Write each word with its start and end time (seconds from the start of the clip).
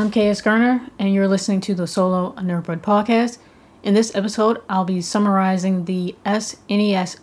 I'm 0.00 0.10
KS 0.10 0.40
Garner, 0.40 0.88
and 0.98 1.12
you're 1.12 1.28
listening 1.28 1.60
to 1.60 1.74
the 1.74 1.86
Solo 1.86 2.32
Nerdbird 2.38 2.80
podcast. 2.80 3.36
In 3.82 3.92
this 3.92 4.16
episode, 4.16 4.62
I'll 4.66 4.86
be 4.86 5.02
summarizing 5.02 5.84
the 5.84 6.16
SNES 6.24 7.18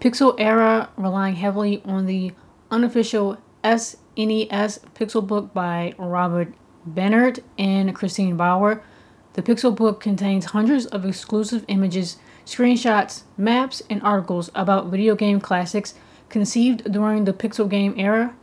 Pixel 0.00 0.34
era, 0.38 0.88
relying 0.96 1.34
heavily 1.34 1.82
on 1.84 2.06
the 2.06 2.32
unofficial 2.70 3.36
SNES 3.62 4.80
Pixel 4.94 5.26
book 5.26 5.52
by 5.52 5.94
Robert 5.98 6.54
Bennett 6.86 7.44
and 7.58 7.94
Christine 7.94 8.38
Bauer. 8.38 8.82
The 9.34 9.42
Pixel 9.42 9.76
book 9.76 10.00
contains 10.00 10.46
hundreds 10.46 10.86
of 10.86 11.04
exclusive 11.04 11.66
images, 11.68 12.16
screenshots, 12.46 13.24
maps, 13.36 13.82
and 13.90 14.02
articles 14.02 14.50
about 14.54 14.86
video 14.86 15.14
game 15.14 15.38
classics 15.38 15.92
conceived 16.30 16.90
during 16.90 17.26
the 17.26 17.34
Pixel 17.34 17.68
game 17.68 17.92
era. 17.98 18.34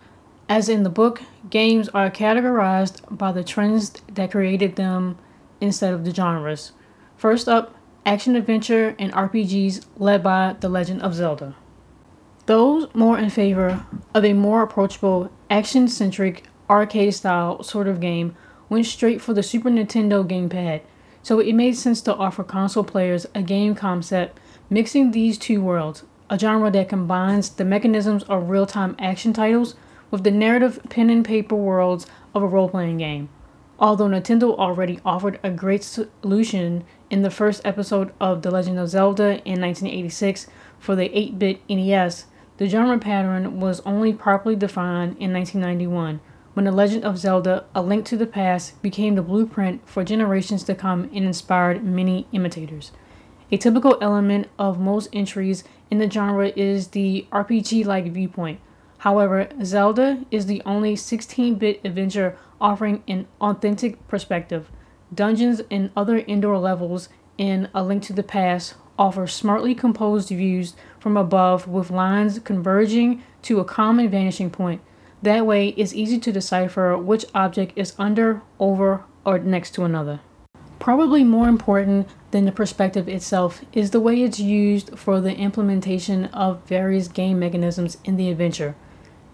As 0.49 0.67
in 0.67 0.81
the 0.81 0.89
book, 0.89 1.21
games 1.51 1.89
are 1.89 2.09
categorized 2.09 3.01
by 3.15 3.31
the 3.31 3.43
trends 3.43 3.91
that 4.11 4.31
created 4.31 4.77
them 4.77 5.19
instead 5.61 5.93
of 5.93 6.05
the 6.05 6.13
genres. 6.13 6.71
First 7.15 7.47
up, 7.47 7.75
action 8.03 8.35
adventure 8.35 8.95
and 8.97 9.13
RPGs 9.13 9.85
led 9.97 10.23
by 10.23 10.55
The 10.59 10.67
Legend 10.67 11.03
of 11.03 11.13
Zelda. 11.13 11.55
Those 12.47 12.87
more 12.95 13.19
in 13.19 13.29
favor 13.29 13.85
of 14.15 14.25
a 14.25 14.33
more 14.33 14.63
approachable, 14.63 15.29
action 15.51 15.87
centric, 15.87 16.45
arcade 16.67 17.13
style 17.13 17.61
sort 17.61 17.87
of 17.87 18.01
game 18.01 18.35
went 18.69 18.87
straight 18.87 19.21
for 19.21 19.35
the 19.35 19.43
Super 19.43 19.69
Nintendo 19.69 20.27
gamepad, 20.27 20.81
so 21.21 21.39
it 21.39 21.53
made 21.53 21.75
sense 21.77 22.01
to 22.01 22.15
offer 22.15 22.43
console 22.43 22.83
players 22.83 23.27
a 23.35 23.43
game 23.43 23.75
concept 23.75 24.39
mixing 24.67 25.11
these 25.11 25.37
two 25.37 25.61
worlds, 25.61 26.05
a 26.27 26.39
genre 26.39 26.71
that 26.71 26.89
combines 26.89 27.51
the 27.51 27.65
mechanisms 27.65 28.23
of 28.23 28.49
real 28.49 28.65
time 28.65 28.95
action 28.97 29.31
titles 29.31 29.75
with 30.11 30.23
the 30.23 30.31
narrative 30.31 30.79
pen 30.89 31.09
and 31.09 31.25
paper 31.25 31.55
worlds 31.55 32.07
of 32.33 32.43
a 32.43 32.47
role 32.47 32.69
playing 32.69 32.97
game. 32.97 33.29
Although 33.79 34.09
Nintendo 34.09 34.57
already 34.57 34.99
offered 35.05 35.39
a 35.41 35.49
great 35.49 35.83
solution 35.83 36.83
in 37.09 37.21
the 37.21 37.29
first 37.29 37.61
episode 37.63 38.11
of 38.19 38.41
The 38.41 38.51
Legend 38.51 38.77
of 38.77 38.89
Zelda 38.89 39.41
in 39.45 39.61
1986 39.61 40.47
for 40.77 40.95
the 40.95 41.17
8 41.17 41.39
bit 41.39 41.61
NES, 41.69 42.25
the 42.57 42.67
genre 42.67 42.99
pattern 42.99 43.61
was 43.61 43.79
only 43.81 44.11
properly 44.11 44.55
defined 44.55 45.15
in 45.17 45.31
1991 45.31 46.19
when 46.53 46.65
The 46.65 46.73
Legend 46.73 47.05
of 47.05 47.17
Zelda 47.17 47.65
A 47.73 47.81
Link 47.81 48.03
to 48.07 48.17
the 48.17 48.27
Past 48.27 48.81
became 48.81 49.15
the 49.15 49.21
blueprint 49.21 49.87
for 49.87 50.03
generations 50.03 50.63
to 50.63 50.75
come 50.75 51.03
and 51.13 51.23
inspired 51.23 51.81
many 51.81 52.27
imitators. 52.33 52.91
A 53.49 53.57
typical 53.57 53.97
element 54.01 54.47
of 54.59 54.77
most 54.77 55.07
entries 55.13 55.63
in 55.89 55.99
the 55.99 56.11
genre 56.11 56.49
is 56.49 56.89
the 56.89 57.25
RPG 57.31 57.85
like 57.85 58.11
viewpoint. 58.11 58.59
However, 58.99 59.47
Zelda 59.63 60.25
is 60.29 60.45
the 60.45 60.61
only 60.65 60.95
16 60.95 61.55
bit 61.55 61.79
adventure 61.85 62.37
offering 62.59 63.01
an 63.07 63.27
authentic 63.39 64.05
perspective. 64.09 64.69
Dungeons 65.13 65.61
and 65.71 65.89
other 65.95 66.17
indoor 66.17 66.57
levels 66.57 67.07
in 67.37 67.69
A 67.73 67.81
Link 67.81 68.03
to 68.03 68.13
the 68.13 68.23
Past 68.23 68.75
offer 68.97 69.25
smartly 69.25 69.73
composed 69.73 70.27
views 70.27 70.73
from 70.99 71.15
above 71.15 71.65
with 71.65 71.89
lines 71.89 72.39
converging 72.39 73.23
to 73.43 73.61
a 73.61 73.65
common 73.65 74.09
vanishing 74.09 74.49
point. 74.49 74.81
That 75.21 75.45
way, 75.45 75.69
it's 75.69 75.93
easy 75.93 76.19
to 76.19 76.33
decipher 76.33 76.97
which 76.97 77.25
object 77.33 77.77
is 77.77 77.93
under, 77.97 78.41
over, 78.59 79.05
or 79.23 79.39
next 79.39 79.71
to 79.75 79.85
another. 79.85 80.19
Probably 80.79 81.23
more 81.23 81.47
important 81.47 82.09
than 82.31 82.43
the 82.43 82.51
perspective 82.51 83.07
itself 83.07 83.63
is 83.71 83.91
the 83.91 83.99
way 84.01 84.23
it's 84.23 84.39
used 84.39 84.97
for 84.99 85.21
the 85.21 85.35
implementation 85.35 86.25
of 86.25 86.63
various 86.65 87.07
game 87.07 87.39
mechanisms 87.39 87.97
in 88.03 88.17
the 88.17 88.29
adventure. 88.29 88.75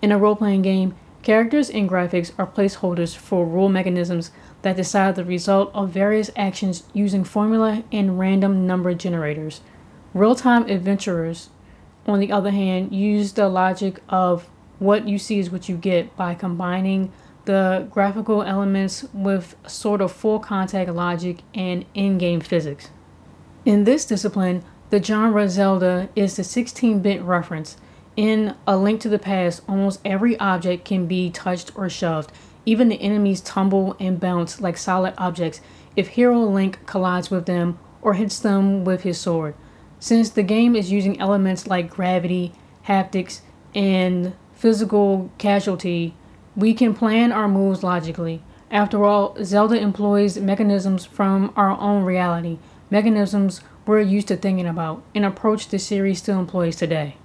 In 0.05 0.11
a 0.11 0.19
role 0.19 0.35
playing 0.35 0.61
game, 0.61 0.93
characters 1.23 1.67
and 1.67 1.89
graphics 1.89 2.31
are 2.37 2.45
placeholders 2.45 3.15
for 3.17 3.43
rule 3.43 3.69
mechanisms 3.69 4.29
that 4.61 4.75
decide 4.75 5.15
the 5.15 5.25
result 5.25 5.71
of 5.73 5.89
various 5.89 6.29
actions 6.35 6.83
using 6.93 7.23
formula 7.23 7.83
and 7.91 8.19
random 8.19 8.67
number 8.67 8.93
generators. 8.93 9.61
Real 10.13 10.35
time 10.35 10.69
adventurers, 10.69 11.49
on 12.05 12.19
the 12.19 12.31
other 12.31 12.51
hand, 12.51 12.93
use 12.93 13.33
the 13.33 13.49
logic 13.49 13.99
of 14.07 14.47
what 14.77 15.07
you 15.07 15.17
see 15.17 15.39
is 15.39 15.49
what 15.49 15.67
you 15.67 15.75
get 15.75 16.15
by 16.15 16.35
combining 16.35 17.11
the 17.45 17.87
graphical 17.89 18.43
elements 18.43 19.05
with 19.11 19.55
sort 19.65 20.01
of 20.01 20.11
full 20.11 20.37
contact 20.37 20.91
logic 20.91 21.39
and 21.55 21.83
in 21.95 22.19
game 22.19 22.41
physics. 22.41 22.91
In 23.65 23.85
this 23.85 24.05
discipline, 24.05 24.63
the 24.91 25.01
genre 25.01 25.49
Zelda 25.49 26.09
is 26.15 26.35
the 26.35 26.43
16 26.43 26.99
bit 26.99 27.23
reference 27.23 27.77
in 28.15 28.55
A 28.65 28.77
Link 28.77 29.01
to 29.01 29.09
the 29.09 29.19
Past, 29.19 29.61
almost 29.67 29.99
every 30.05 30.39
object 30.39 30.85
can 30.85 31.05
be 31.05 31.29
touched 31.29 31.71
or 31.75 31.89
shoved. 31.89 32.31
Even 32.65 32.89
the 32.89 33.01
enemies 33.01 33.41
tumble 33.41 33.95
and 33.99 34.19
bounce 34.19 34.61
like 34.61 34.77
solid 34.77 35.13
objects 35.17 35.61
if 35.95 36.09
Hero 36.09 36.39
Link 36.39 36.85
collides 36.85 37.29
with 37.29 37.45
them 37.45 37.77
or 38.01 38.13
hits 38.13 38.39
them 38.39 38.83
with 38.83 39.03
his 39.03 39.19
sword. 39.19 39.55
Since 39.99 40.29
the 40.29 40.43
game 40.43 40.75
is 40.75 40.91
using 40.91 41.19
elements 41.19 41.67
like 41.67 41.89
gravity, 41.89 42.53
haptics, 42.87 43.41
and 43.73 44.33
physical 44.53 45.31
casualty, 45.37 46.15
we 46.55 46.73
can 46.73 46.93
plan 46.93 47.31
our 47.31 47.47
moves 47.47 47.83
logically. 47.83 48.41
After 48.71 49.03
all, 49.03 49.35
Zelda 49.43 49.77
employs 49.77 50.37
mechanisms 50.37 51.05
from 51.05 51.53
our 51.55 51.71
own 51.79 52.03
reality, 52.03 52.59
mechanisms 52.89 53.61
we're 53.85 54.01
used 54.01 54.27
to 54.29 54.37
thinking 54.37 54.65
about, 54.65 55.03
an 55.13 55.23
approach 55.23 55.67
the 55.67 55.77
series 55.77 56.19
still 56.19 56.39
employs 56.39 56.75
today. 56.75 57.17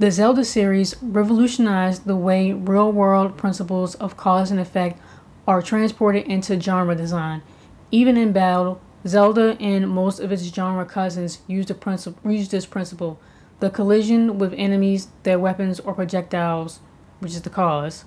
The 0.00 0.10
Zelda 0.10 0.46
series 0.46 0.96
revolutionized 1.02 2.06
the 2.06 2.16
way 2.16 2.54
real 2.54 2.90
world 2.90 3.36
principles 3.36 3.96
of 3.96 4.16
cause 4.16 4.50
and 4.50 4.58
effect 4.58 4.98
are 5.46 5.60
transported 5.60 6.26
into 6.26 6.58
genre 6.58 6.94
design. 6.94 7.42
Even 7.90 8.16
in 8.16 8.32
battle, 8.32 8.80
Zelda 9.06 9.58
and 9.60 9.90
most 9.90 10.18
of 10.18 10.32
its 10.32 10.44
genre 10.44 10.86
cousins 10.86 11.40
use, 11.46 11.66
this 11.66 12.64
principle 12.64 13.20
the 13.58 13.68
collision 13.68 14.38
with 14.38 14.54
enemies, 14.56 15.08
their 15.24 15.38
weapons, 15.38 15.80
or 15.80 15.92
projectiles, 15.92 16.80
which 17.18 17.32
is 17.32 17.42
the 17.42 17.50
cause. 17.50 18.06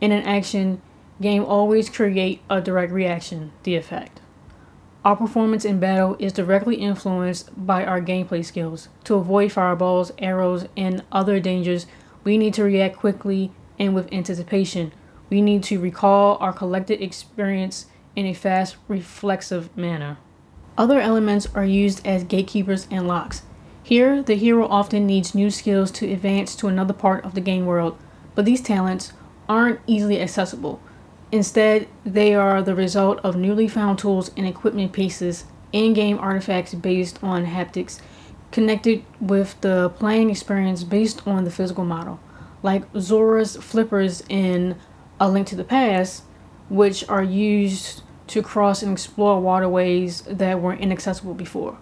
In 0.00 0.10
an 0.10 0.24
action, 0.24 0.82
game 1.20 1.44
always 1.44 1.88
create 1.88 2.40
a 2.50 2.60
direct 2.60 2.90
reaction, 2.90 3.52
the 3.62 3.76
effect. 3.76 4.20
Our 5.08 5.16
performance 5.16 5.64
in 5.64 5.80
battle 5.80 6.16
is 6.18 6.34
directly 6.34 6.76
influenced 6.76 7.48
by 7.66 7.82
our 7.82 7.98
gameplay 7.98 8.44
skills. 8.44 8.90
To 9.04 9.14
avoid 9.14 9.50
fireballs, 9.50 10.12
arrows, 10.18 10.66
and 10.76 11.02
other 11.10 11.40
dangers, 11.40 11.86
we 12.24 12.36
need 12.36 12.52
to 12.52 12.64
react 12.64 12.98
quickly 12.98 13.50
and 13.78 13.94
with 13.94 14.12
anticipation. 14.12 14.92
We 15.30 15.40
need 15.40 15.62
to 15.62 15.80
recall 15.80 16.36
our 16.42 16.52
collected 16.52 17.02
experience 17.02 17.86
in 18.16 18.26
a 18.26 18.34
fast, 18.34 18.76
reflexive 18.86 19.74
manner. 19.74 20.18
Other 20.76 21.00
elements 21.00 21.48
are 21.54 21.64
used 21.64 22.06
as 22.06 22.22
gatekeepers 22.22 22.86
and 22.90 23.08
locks. 23.08 23.44
Here, 23.82 24.22
the 24.22 24.34
hero 24.34 24.68
often 24.68 25.06
needs 25.06 25.34
new 25.34 25.50
skills 25.50 25.90
to 25.92 26.12
advance 26.12 26.54
to 26.56 26.68
another 26.68 26.92
part 26.92 27.24
of 27.24 27.34
the 27.34 27.40
game 27.40 27.64
world, 27.64 27.96
but 28.34 28.44
these 28.44 28.60
talents 28.60 29.14
aren't 29.48 29.80
easily 29.86 30.20
accessible. 30.20 30.82
Instead, 31.30 31.86
they 32.04 32.34
are 32.34 32.62
the 32.62 32.74
result 32.74 33.18
of 33.18 33.36
newly 33.36 33.68
found 33.68 33.98
tools 33.98 34.30
and 34.36 34.46
equipment 34.46 34.92
pieces, 34.92 35.44
in 35.72 35.92
game 35.92 36.18
artifacts 36.18 36.74
based 36.74 37.22
on 37.22 37.46
haptics, 37.46 38.00
connected 38.50 39.04
with 39.20 39.60
the 39.60 39.90
playing 39.96 40.30
experience 40.30 40.82
based 40.84 41.26
on 41.26 41.44
the 41.44 41.50
physical 41.50 41.84
model, 41.84 42.18
like 42.62 42.84
Zora's 42.98 43.56
flippers 43.56 44.22
in 44.28 44.76
A 45.20 45.28
Link 45.28 45.46
to 45.48 45.56
the 45.56 45.64
Past, 45.64 46.22
which 46.70 47.06
are 47.08 47.22
used 47.22 48.02
to 48.28 48.42
cross 48.42 48.82
and 48.82 48.92
explore 48.92 49.40
waterways 49.40 50.22
that 50.22 50.60
were 50.60 50.74
inaccessible 50.74 51.34
before. 51.34 51.78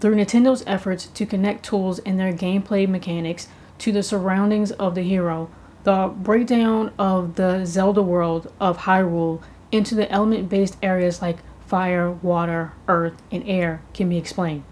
Through 0.00 0.16
Nintendo's 0.16 0.64
efforts 0.66 1.06
to 1.06 1.26
connect 1.26 1.64
tools 1.64 1.98
and 2.00 2.18
their 2.18 2.32
gameplay 2.32 2.86
mechanics 2.88 3.48
to 3.78 3.90
the 3.90 4.02
surroundings 4.02 4.70
of 4.72 4.94
the 4.94 5.02
hero, 5.02 5.50
the 5.84 6.12
breakdown 6.16 6.92
of 6.98 7.36
the 7.36 7.64
Zelda 7.64 8.02
world 8.02 8.52
of 8.58 8.78
Hyrule 8.78 9.42
into 9.70 9.94
the 9.94 10.10
element 10.10 10.48
based 10.48 10.76
areas 10.82 11.20
like 11.20 11.38
fire, 11.66 12.10
water, 12.10 12.72
earth, 12.88 13.22
and 13.30 13.42
air 13.46 13.82
can 13.92 14.08
be 14.08 14.16
explained. 14.16 14.64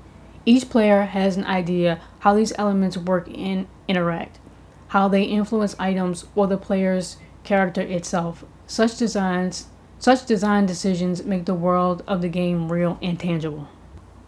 Each 0.44 0.68
player 0.68 1.02
has 1.02 1.36
an 1.36 1.44
idea 1.44 2.00
how 2.20 2.34
these 2.34 2.52
elements 2.58 2.96
work 2.96 3.28
and 3.28 3.66
interact, 3.86 4.38
how 4.88 5.08
they 5.08 5.22
influence 5.24 5.76
items 5.78 6.24
or 6.34 6.46
the 6.46 6.56
player's 6.56 7.18
character 7.44 7.82
itself. 7.82 8.44
Such 8.66 8.96
designs 8.96 9.66
such 9.98 10.26
design 10.26 10.66
decisions 10.66 11.22
make 11.24 11.44
the 11.44 11.54
world 11.54 12.02
of 12.08 12.22
the 12.22 12.28
game 12.28 12.72
real 12.72 12.98
and 13.00 13.20
tangible. 13.20 13.68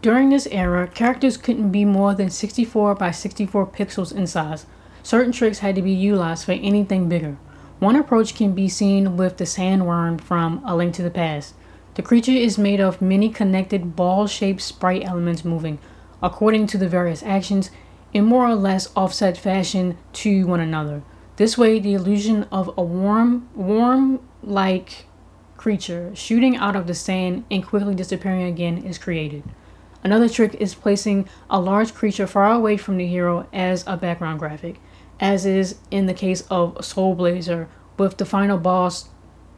During 0.02 0.28
this 0.28 0.46
era, 0.52 0.86
characters 0.86 1.36
couldn't 1.36 1.72
be 1.72 1.84
more 1.84 2.14
than 2.14 2.30
64 2.30 2.94
by 2.94 3.10
64 3.10 3.66
pixels 3.66 4.14
in 4.14 4.28
size, 4.28 4.66
certain 5.04 5.30
tricks 5.30 5.60
had 5.60 5.76
to 5.76 5.82
be 5.82 5.92
utilized 5.92 6.44
for 6.44 6.52
anything 6.52 7.08
bigger. 7.08 7.36
One 7.78 7.94
approach 7.94 8.34
can 8.34 8.54
be 8.54 8.68
seen 8.68 9.16
with 9.16 9.36
the 9.36 9.44
sandworm 9.44 10.20
from 10.20 10.62
A 10.66 10.74
Link 10.74 10.94
to 10.94 11.02
the 11.02 11.10
Past. 11.10 11.54
The 11.94 12.02
creature 12.02 12.32
is 12.32 12.58
made 12.58 12.80
of 12.80 13.02
many 13.02 13.28
connected 13.28 13.94
ball 13.94 14.26
shaped 14.26 14.62
sprite 14.62 15.04
elements 15.04 15.44
moving, 15.44 15.78
according 16.22 16.66
to 16.68 16.78
the 16.78 16.88
various 16.88 17.22
actions, 17.22 17.70
in 18.12 18.24
more 18.24 18.48
or 18.48 18.54
less 18.54 18.90
offset 18.96 19.36
fashion 19.36 19.98
to 20.14 20.46
one 20.46 20.60
another. 20.60 21.02
This 21.36 21.58
way, 21.58 21.78
the 21.78 21.94
illusion 21.94 22.44
of 22.50 22.72
a 22.78 22.82
warm, 22.82 23.48
warm 23.54 24.20
like 24.42 25.06
creature 25.56 26.12
shooting 26.14 26.56
out 26.56 26.76
of 26.76 26.86
the 26.86 26.94
sand 26.94 27.44
and 27.50 27.66
quickly 27.66 27.94
disappearing 27.94 28.44
again 28.44 28.78
is 28.78 28.98
created. 28.98 29.42
Another 30.02 30.28
trick 30.28 30.54
is 30.56 30.74
placing 30.74 31.28
a 31.48 31.58
large 31.60 31.94
creature 31.94 32.26
far 32.26 32.52
away 32.52 32.76
from 32.76 32.98
the 32.98 33.06
hero 33.06 33.48
as 33.52 33.84
a 33.86 33.96
background 33.96 34.38
graphic, 34.38 34.78
as 35.20 35.46
is 35.46 35.76
in 35.90 36.06
the 36.06 36.14
case 36.14 36.42
of 36.50 36.84
Soul 36.84 37.14
Blazer 37.14 37.68
with 37.96 38.16
the 38.16 38.24
final 38.24 38.58
boss, 38.58 39.08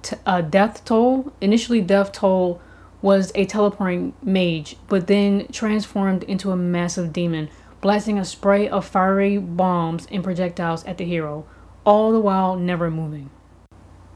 t- 0.02 0.16
uh, 0.26 0.40
Death 0.40 0.84
Toll. 0.84 1.32
Initially, 1.40 1.80
Death 1.80 2.12
Toll 2.12 2.60
was 3.02 3.32
a 3.34 3.44
teleporting 3.44 4.14
mage, 4.22 4.76
but 4.88 5.06
then 5.06 5.46
transformed 5.52 6.22
into 6.24 6.50
a 6.50 6.56
massive 6.56 7.12
demon, 7.12 7.48
blasting 7.80 8.18
a 8.18 8.24
spray 8.24 8.68
of 8.68 8.84
fiery 8.84 9.38
bombs 9.38 10.06
and 10.10 10.24
projectiles 10.24 10.84
at 10.84 10.98
the 10.98 11.04
hero, 11.04 11.46
all 11.84 12.12
the 12.12 12.20
while 12.20 12.56
never 12.56 12.90
moving. 12.90 13.30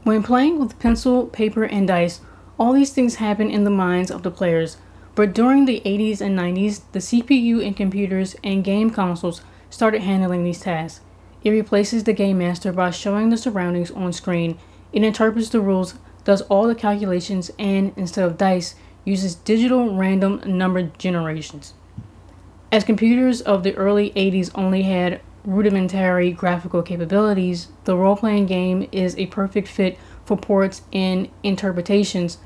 When 0.03 0.23
playing 0.23 0.59
with 0.59 0.79
pencil, 0.79 1.27
paper, 1.27 1.63
and 1.63 1.87
dice, 1.87 2.21
all 2.57 2.73
these 2.73 2.91
things 2.91 3.15
happen 3.15 3.49
in 3.49 3.63
the 3.63 3.69
minds 3.69 4.11
of 4.11 4.23
the 4.23 4.31
players, 4.31 4.77
but 5.13 5.33
during 5.33 5.65
the 5.65 5.81
80s 5.85 6.21
and 6.21 6.37
90s, 6.37 6.81
the 6.91 6.99
CPU 6.99 7.61
in 7.61 7.73
computers 7.73 8.35
and 8.43 8.63
game 8.63 8.89
consoles 8.89 9.41
started 9.69 10.01
handling 10.01 10.43
these 10.43 10.61
tasks. 10.61 11.01
It 11.43 11.49
replaces 11.49 12.03
the 12.03 12.13
game 12.13 12.37
master 12.37 12.71
by 12.71 12.91
showing 12.91 13.29
the 13.29 13.37
surroundings 13.37 13.91
on 13.91 14.13
screen. 14.13 14.57
It 14.93 15.03
interprets 15.03 15.49
the 15.49 15.61
rules, 15.61 15.95
does 16.23 16.41
all 16.43 16.67
the 16.67 16.75
calculations, 16.75 17.51
and 17.57 17.93
instead 17.95 18.25
of 18.25 18.37
dice, 18.37 18.75
uses 19.05 19.35
digital 19.35 19.95
random 19.95 20.41
number 20.45 20.83
generations. 20.83 21.73
As 22.71 22.83
computers 22.83 23.41
of 23.41 23.63
the 23.63 23.75
early 23.75 24.11
80s 24.11 24.51
only 24.55 24.83
had 24.83 25.19
rudimentary 25.43 26.31
graphical 26.31 26.83
capabilities, 26.83 27.69
the 27.85 27.97
role 27.97 28.15
playing 28.15 28.45
game 28.45 28.87
is 28.91 29.17
a 29.17 29.25
perfect 29.27 29.67
fit 29.67 29.97
for 30.23 30.37
ports 30.37 30.83
and 30.93 31.29
interpretations. 31.43 32.37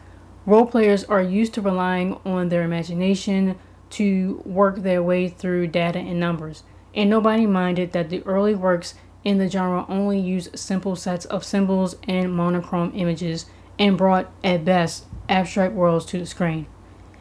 Role 0.45 0.65
players 0.65 1.03
are 1.03 1.21
used 1.21 1.53
to 1.56 1.62
relying 1.62 2.18
on 2.25 2.50
their 2.50 2.63
imagination 2.63 3.57
to 3.91 4.41
work 4.45 4.77
their 4.77 5.03
way 5.03 5.27
through 5.27 5.68
data 5.68 6.00
and 6.00 6.19
numbers, 6.19 6.63
and 6.95 7.09
nobody 7.09 7.45
minded 7.45 7.92
that 7.92 8.09
the 8.09 8.24
early 8.24 8.56
works 8.56 8.95
in 9.24 9.38
the 9.38 9.50
genre 9.50 9.86
only 9.89 10.19
used 10.19 10.57
simple 10.57 10.95
sets 10.95 11.25
of 11.25 11.44
symbols 11.44 11.95
and 12.07 12.33
monochrome 12.33 12.92
images 12.95 13.45
and 13.77 13.97
brought, 13.97 14.31
at 14.44 14.63
best, 14.63 15.06
abstract 15.27 15.74
worlds 15.74 16.06
to 16.06 16.19
the 16.19 16.25
screen. 16.25 16.68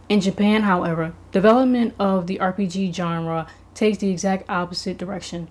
In 0.08 0.20
Japan, 0.20 0.62
however, 0.62 1.14
development 1.32 1.94
of 1.98 2.26
the 2.26 2.38
RPG 2.38 2.94
genre 2.94 3.46
takes 3.74 3.98
the 3.98 4.10
exact 4.10 4.48
opposite 4.48 4.98
direction. 4.98 5.48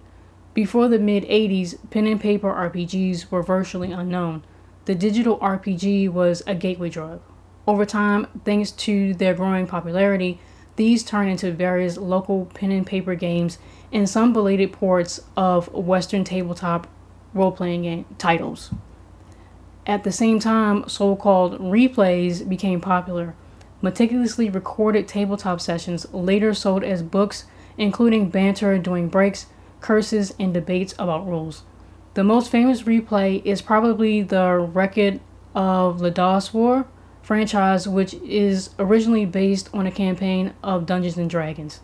Before 0.53 0.87
the 0.87 0.99
mid 0.99 1.23
80s, 1.23 1.77
pen 1.89 2.05
and 2.05 2.21
paper 2.21 2.53
RPGs 2.53 3.31
were 3.31 3.41
virtually 3.41 3.91
unknown. 3.91 4.43
The 4.85 4.95
digital 4.95 5.39
RPG 5.39 6.09
was 6.09 6.43
a 6.45 6.53
gateway 6.53 6.89
drug. 6.89 7.21
Over 7.65 7.85
time, 7.85 8.27
thanks 8.45 8.71
to 8.71 9.13
their 9.15 9.33
growing 9.33 9.65
popularity, 9.65 10.39
these 10.75 11.03
turned 11.03 11.29
into 11.29 11.51
various 11.51 11.97
local 11.97 12.45
pen 12.53 12.71
and 12.71 12.85
paper 12.85 13.15
games 13.15 13.57
and 13.93 14.09
some 14.09 14.33
belated 14.33 14.73
ports 14.73 15.21
of 15.37 15.71
Western 15.73 16.25
tabletop 16.25 16.87
role 17.33 17.53
playing 17.53 17.83
game 17.83 18.05
titles. 18.17 18.73
At 19.87 20.03
the 20.03 20.11
same 20.11 20.39
time, 20.39 20.89
so 20.89 21.15
called 21.15 21.59
replays 21.59 22.47
became 22.47 22.81
popular. 22.81 23.35
Meticulously 23.81 24.49
recorded 24.49 25.07
tabletop 25.07 25.61
sessions 25.61 26.11
later 26.13 26.53
sold 26.53 26.83
as 26.83 27.01
books, 27.01 27.45
including 27.77 28.29
banter 28.29 28.77
during 28.77 29.07
breaks 29.07 29.45
curses, 29.83 30.33
and 30.39 30.51
debates 30.55 30.95
about 30.97 31.27
rules. 31.27 31.61
The 32.15 32.23
most 32.23 32.49
famous 32.49 32.83
replay 32.83 33.45
is 33.45 33.61
probably 33.61 34.23
the 34.23 34.57
Record 34.57 35.19
of 35.53 35.99
Lodoss 35.99 36.53
War 36.53 36.87
franchise, 37.21 37.87
which 37.87 38.15
is 38.15 38.71
originally 38.79 39.25
based 39.25 39.69
on 39.73 39.85
a 39.85 39.91
campaign 39.91 40.53
of 40.63 40.87
Dungeons 40.87 41.17
and 41.17 41.29
Dragons. 41.29 41.81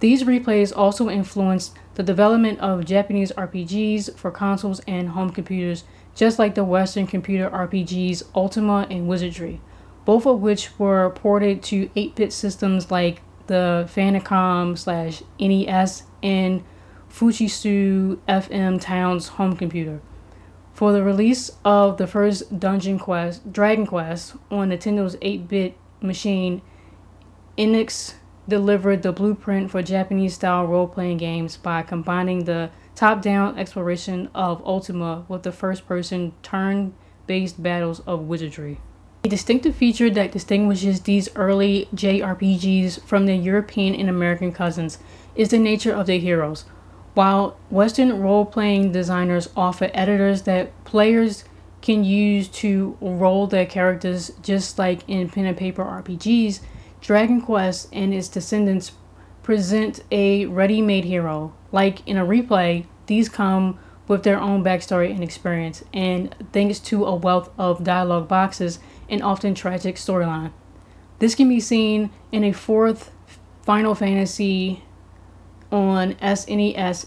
These 0.00 0.24
replays 0.24 0.76
also 0.76 1.08
influenced 1.08 1.76
the 1.94 2.02
development 2.02 2.58
of 2.60 2.84
Japanese 2.84 3.32
RPGs 3.32 4.16
for 4.16 4.30
consoles 4.30 4.80
and 4.86 5.10
home 5.10 5.30
computers, 5.30 5.84
just 6.14 6.38
like 6.38 6.54
the 6.54 6.64
Western 6.64 7.06
computer 7.06 7.48
RPGs 7.48 8.24
Ultima 8.34 8.86
and 8.90 9.08
Wizardry, 9.08 9.60
both 10.04 10.26
of 10.26 10.40
which 10.40 10.78
were 10.78 11.10
ported 11.10 11.62
to 11.64 11.90
8 11.96 12.14
bit 12.14 12.32
systems 12.32 12.90
like 12.90 13.22
the 13.46 13.88
Famicom 13.94 14.76
slash 14.76 15.22
NES 15.38 16.04
and 16.22 16.62
Fujitsu 17.10 18.18
FM 18.28 18.80
Towns 18.80 19.28
home 19.28 19.56
computer. 19.56 20.00
For 20.72 20.92
the 20.92 21.04
release 21.04 21.52
of 21.64 21.98
the 21.98 22.08
first 22.08 22.58
Dungeon 22.58 22.98
Quest, 22.98 23.52
Dragon 23.52 23.86
Quest, 23.86 24.34
on 24.50 24.70
Nintendo's 24.70 25.16
8 25.22 25.46
bit 25.46 25.76
machine, 26.00 26.62
Enix 27.56 28.14
delivered 28.48 29.02
the 29.02 29.12
blueprint 29.12 29.70
for 29.70 29.82
Japanese 29.82 30.34
style 30.34 30.66
role 30.66 30.88
playing 30.88 31.18
games 31.18 31.56
by 31.56 31.82
combining 31.82 32.44
the 32.44 32.70
top 32.94 33.22
down 33.22 33.58
exploration 33.58 34.28
of 34.34 34.64
Ultima 34.66 35.24
with 35.28 35.42
the 35.42 35.52
first 35.52 35.86
person 35.86 36.32
turn 36.42 36.94
based 37.26 37.62
battles 37.62 38.00
of 38.00 38.20
wizardry. 38.20 38.80
A 39.24 39.28
distinctive 39.28 39.74
feature 39.74 40.10
that 40.10 40.32
distinguishes 40.32 41.00
these 41.00 41.34
early 41.34 41.88
JRPGs 41.94 43.02
from 43.04 43.24
their 43.24 43.34
European 43.34 43.94
and 43.94 44.10
American 44.10 44.52
cousins 44.52 44.98
is 45.34 45.48
the 45.48 45.58
nature 45.58 45.92
of 45.94 46.06
their 46.06 46.18
heroes. 46.18 46.66
While 47.14 47.56
Western 47.70 48.20
role 48.20 48.44
playing 48.44 48.92
designers 48.92 49.48
offer 49.56 49.90
editors 49.94 50.42
that 50.42 50.72
players 50.84 51.44
can 51.80 52.04
use 52.04 52.48
to 52.48 52.98
roll 53.00 53.46
their 53.46 53.66
characters 53.66 54.32
just 54.42 54.78
like 54.78 55.08
in 55.08 55.28
pen 55.30 55.46
and 55.46 55.56
paper 55.56 55.84
RPGs, 55.84 56.60
Dragon 57.04 57.42
Quest 57.42 57.90
and 57.92 58.14
its 58.14 58.28
descendants 58.28 58.92
present 59.42 60.00
a 60.10 60.46
ready 60.46 60.80
made 60.80 61.04
hero. 61.04 61.54
Like 61.70 62.06
in 62.08 62.16
a 62.16 62.24
replay, 62.24 62.86
these 63.08 63.28
come 63.28 63.78
with 64.08 64.22
their 64.22 64.40
own 64.40 64.64
backstory 64.64 65.10
and 65.10 65.22
experience, 65.22 65.84
and 65.92 66.34
thanks 66.54 66.78
to 66.78 67.04
a 67.04 67.14
wealth 67.14 67.50
of 67.58 67.84
dialogue 67.84 68.26
boxes 68.26 68.78
and 69.06 69.22
often 69.22 69.54
tragic 69.54 69.96
storyline. 69.96 70.50
This 71.18 71.34
can 71.34 71.46
be 71.46 71.60
seen 71.60 72.08
in 72.32 72.42
a 72.42 72.52
fourth 72.52 73.10
Final 73.60 73.94
Fantasy 73.94 74.82
on 75.70 76.14
SNES, 76.14 77.06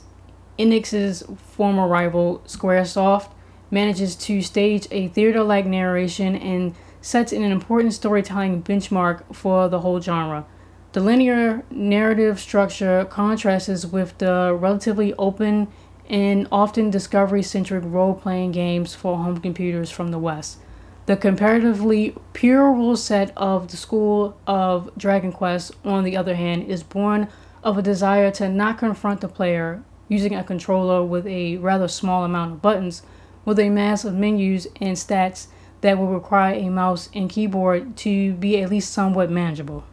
Enix's 0.59 1.23
former 1.37 1.87
rival 1.87 2.43
Squaresoft 2.45 3.31
manages 3.71 4.15
to 4.15 4.43
stage 4.43 4.87
a 4.91 5.07
theater 5.07 5.41
like 5.41 5.65
narration 5.65 6.35
and 6.35 6.75
sets 7.01 7.31
an 7.31 7.43
important 7.43 7.93
storytelling 7.93 8.63
benchmark 8.63 9.23
for 9.33 9.69
the 9.69 9.79
whole 9.79 10.01
genre. 10.01 10.45
The 10.93 11.01
linear 11.01 11.63
narrative 11.69 12.39
structure 12.39 13.05
contrasts 13.05 13.85
with 13.85 14.17
the 14.17 14.57
relatively 14.59 15.13
open 15.15 15.67
and 16.09 16.47
often 16.51 16.89
discovery 16.89 17.43
centric 17.43 17.83
role 17.85 18.13
playing 18.13 18.51
games 18.51 18.95
for 18.95 19.17
home 19.17 19.39
computers 19.39 19.91
from 19.91 20.11
the 20.11 20.19
West. 20.19 20.57
The 21.05 21.15
comparatively 21.15 22.15
pure 22.33 22.71
rule 22.71 22.97
set 22.97 23.31
of 23.37 23.69
the 23.69 23.77
School 23.77 24.37
of 24.45 24.89
Dragon 24.97 25.31
Quest, 25.31 25.73
on 25.85 26.03
the 26.03 26.17
other 26.17 26.35
hand, 26.35 26.63
is 26.63 26.83
born 26.83 27.29
of 27.63 27.77
a 27.77 27.81
desire 27.81 28.31
to 28.31 28.49
not 28.49 28.77
confront 28.77 29.21
the 29.21 29.27
player 29.27 29.83
using 30.09 30.35
a 30.35 30.43
controller 30.43 31.03
with 31.03 31.27
a 31.27 31.57
rather 31.57 31.87
small 31.87 32.23
amount 32.23 32.53
of 32.53 32.61
buttons 32.61 33.03
with 33.45 33.59
a 33.59 33.69
mass 33.69 34.03
of 34.03 34.13
menus 34.13 34.67
and 34.81 34.97
stats 34.97 35.47
that 35.81 35.97
will 35.97 36.07
require 36.07 36.53
a 36.53 36.69
mouse 36.69 37.09
and 37.13 37.29
keyboard 37.29 37.95
to 37.97 38.33
be 38.33 38.61
at 38.61 38.69
least 38.69 38.91
somewhat 38.91 39.29
manageable. 39.29 39.83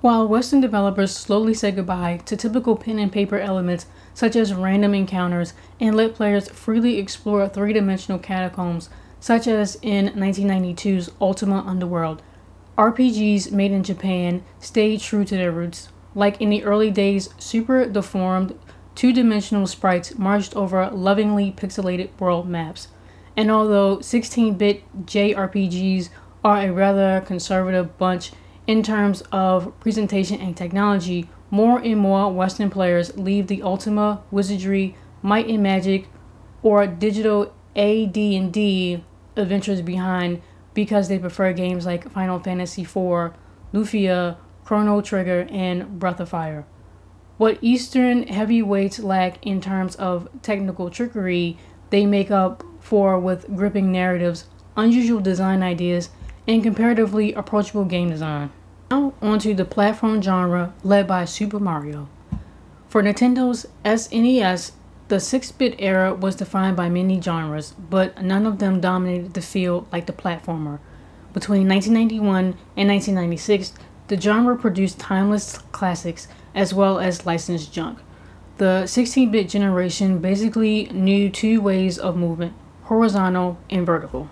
While 0.00 0.28
Western 0.28 0.60
developers 0.60 1.14
slowly 1.14 1.54
said 1.54 1.74
goodbye 1.74 2.18
to 2.26 2.36
typical 2.36 2.76
pen 2.76 3.00
and 3.00 3.10
paper 3.10 3.38
elements 3.38 3.86
such 4.14 4.36
as 4.36 4.54
random 4.54 4.94
encounters 4.94 5.54
and 5.80 5.96
let 5.96 6.14
players 6.14 6.48
freely 6.48 6.98
explore 6.98 7.48
three 7.48 7.72
dimensional 7.72 8.18
catacombs, 8.18 8.90
such 9.18 9.48
as 9.48 9.76
in 9.82 10.10
1992's 10.10 11.10
Ultima 11.20 11.64
Underworld, 11.66 12.22
RPGs 12.76 13.50
made 13.50 13.72
in 13.72 13.82
Japan 13.82 14.44
stayed 14.60 15.00
true 15.00 15.24
to 15.24 15.36
their 15.36 15.50
roots, 15.50 15.88
like 16.14 16.40
in 16.40 16.50
the 16.50 16.62
early 16.62 16.92
days, 16.92 17.28
super 17.38 17.84
deformed, 17.84 18.56
two 18.94 19.12
dimensional 19.12 19.66
sprites 19.66 20.16
marched 20.16 20.54
over 20.54 20.88
lovingly 20.90 21.50
pixelated 21.50 22.10
world 22.20 22.48
maps. 22.48 22.86
And 23.38 23.52
although 23.52 24.00
16 24.00 24.54
bit 24.54 24.82
JRPGs 25.06 26.08
are 26.42 26.58
a 26.58 26.72
rather 26.72 27.20
conservative 27.24 27.96
bunch 27.96 28.32
in 28.66 28.82
terms 28.82 29.22
of 29.30 29.78
presentation 29.78 30.40
and 30.40 30.56
technology, 30.56 31.28
more 31.48 31.78
and 31.78 32.00
more 32.00 32.32
Western 32.32 32.68
players 32.68 33.16
leave 33.16 33.46
the 33.46 33.62
Ultima, 33.62 34.24
Wizardry, 34.32 34.96
Might 35.22 35.46
and 35.46 35.62
Magic, 35.62 36.08
or 36.64 36.84
digital 36.88 37.54
AD&D 37.76 39.04
adventures 39.36 39.82
behind 39.82 40.42
because 40.74 41.06
they 41.06 41.20
prefer 41.20 41.52
games 41.52 41.86
like 41.86 42.10
Final 42.10 42.40
Fantasy 42.40 42.82
IV, 42.82 43.34
Lufia, 43.72 44.36
Chrono 44.64 45.00
Trigger, 45.00 45.46
and 45.48 46.00
Breath 46.00 46.18
of 46.18 46.30
Fire. 46.30 46.66
What 47.36 47.58
Eastern 47.60 48.26
heavyweights 48.26 48.98
lack 48.98 49.46
in 49.46 49.60
terms 49.60 49.94
of 49.94 50.28
technical 50.42 50.90
trickery, 50.90 51.56
they 51.90 52.04
make 52.04 52.32
up 52.32 52.64
for 52.88 53.18
with 53.18 53.54
gripping 53.54 53.92
narratives, 53.92 54.46
unusual 54.74 55.20
design 55.20 55.62
ideas, 55.62 56.08
and 56.46 56.62
comparatively 56.62 57.34
approachable 57.34 57.84
game 57.84 58.08
design. 58.08 58.50
Now, 58.90 59.12
onto 59.20 59.52
the 59.52 59.66
platform 59.66 60.22
genre 60.22 60.72
led 60.82 61.06
by 61.06 61.26
Super 61.26 61.60
Mario. 61.60 62.08
For 62.88 63.02
Nintendo's 63.02 63.66
SNES, 63.84 64.72
the 65.08 65.20
6 65.20 65.52
bit 65.52 65.74
era 65.78 66.14
was 66.14 66.36
defined 66.36 66.78
by 66.78 66.88
many 66.88 67.20
genres, 67.20 67.74
but 67.90 68.22
none 68.22 68.46
of 68.46 68.58
them 68.58 68.80
dominated 68.80 69.34
the 69.34 69.42
field 69.42 69.86
like 69.92 70.06
the 70.06 70.14
platformer. 70.14 70.78
Between 71.34 71.68
1991 71.68 72.56
and 72.74 72.88
1996, 72.88 73.74
the 74.06 74.18
genre 74.18 74.56
produced 74.56 74.98
timeless 74.98 75.58
classics 75.72 76.26
as 76.54 76.72
well 76.72 76.98
as 76.98 77.26
licensed 77.26 77.70
junk. 77.70 77.98
The 78.56 78.86
16 78.86 79.30
bit 79.30 79.50
generation 79.50 80.20
basically 80.20 80.86
knew 80.86 81.28
two 81.28 81.60
ways 81.60 81.98
of 81.98 82.16
movement 82.16 82.54
horizontal 82.88 83.58
and 83.68 83.84
vertical. 83.84 84.30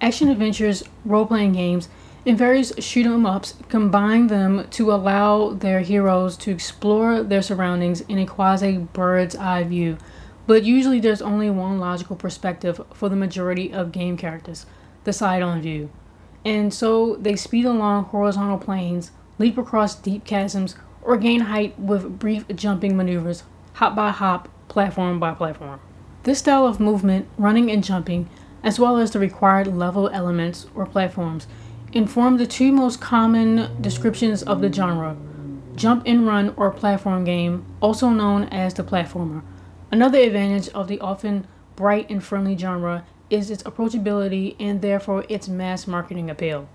Action 0.00 0.28
adventures, 0.28 0.82
role 1.04 1.26
playing 1.26 1.52
games, 1.52 1.88
and 2.26 2.38
various 2.38 2.72
shoot 2.78 3.04
'em 3.04 3.26
ups 3.26 3.54
combine 3.68 4.28
them 4.28 4.66
to 4.70 4.90
allow 4.90 5.50
their 5.50 5.80
heroes 5.80 6.38
to 6.38 6.50
explore 6.50 7.22
their 7.22 7.42
surroundings 7.42 8.00
in 8.02 8.18
a 8.18 8.24
quasi 8.24 8.78
bird's 8.94 9.36
eye 9.36 9.62
view, 9.64 9.98
but 10.46 10.64
usually 10.64 10.98
there's 10.98 11.20
only 11.20 11.50
one 11.50 11.78
logical 11.78 12.16
perspective 12.16 12.80
for 12.94 13.10
the 13.10 13.16
majority 13.16 13.70
of 13.70 13.92
game 13.92 14.16
characters 14.16 14.64
the 15.04 15.12
side 15.12 15.42
on 15.42 15.60
view. 15.60 15.90
And 16.42 16.72
so 16.72 17.16
they 17.16 17.36
speed 17.36 17.66
along 17.66 18.04
horizontal 18.04 18.58
planes, 18.58 19.10
leap 19.38 19.58
across 19.58 19.94
deep 19.94 20.24
chasms, 20.24 20.74
or 21.02 21.18
gain 21.18 21.40
height 21.40 21.78
with 21.78 22.18
brief 22.18 22.46
jumping 22.54 22.96
maneuvers, 22.96 23.42
hop 23.74 23.94
by 23.94 24.10
hop, 24.10 24.48
platform 24.68 25.20
by 25.20 25.34
platform. 25.34 25.80
This 26.24 26.38
style 26.38 26.66
of 26.66 26.80
movement, 26.80 27.28
running 27.36 27.70
and 27.70 27.84
jumping, 27.84 28.30
as 28.62 28.80
well 28.80 28.96
as 28.96 29.10
the 29.10 29.18
required 29.18 29.66
level 29.66 30.08
elements 30.08 30.66
or 30.74 30.86
platforms, 30.86 31.46
inform 31.92 32.38
the 32.38 32.46
two 32.46 32.72
most 32.72 32.98
common 32.98 33.68
descriptions 33.78 34.42
of 34.42 34.62
the 34.62 34.72
genre 34.72 35.18
jump 35.76 36.02
and 36.06 36.26
run 36.26 36.54
or 36.56 36.70
platform 36.70 37.24
game, 37.24 37.66
also 37.82 38.08
known 38.08 38.44
as 38.44 38.72
the 38.72 38.82
platformer. 38.82 39.42
Another 39.90 40.18
advantage 40.18 40.68
of 40.70 40.88
the 40.88 40.98
often 41.00 41.46
bright 41.76 42.08
and 42.08 42.24
friendly 42.24 42.56
genre 42.56 43.04
is 43.28 43.50
its 43.50 43.62
approachability 43.64 44.56
and 44.58 44.80
therefore 44.80 45.26
its 45.28 45.46
mass 45.46 45.86
marketing 45.86 46.30
appeal. 46.30 46.66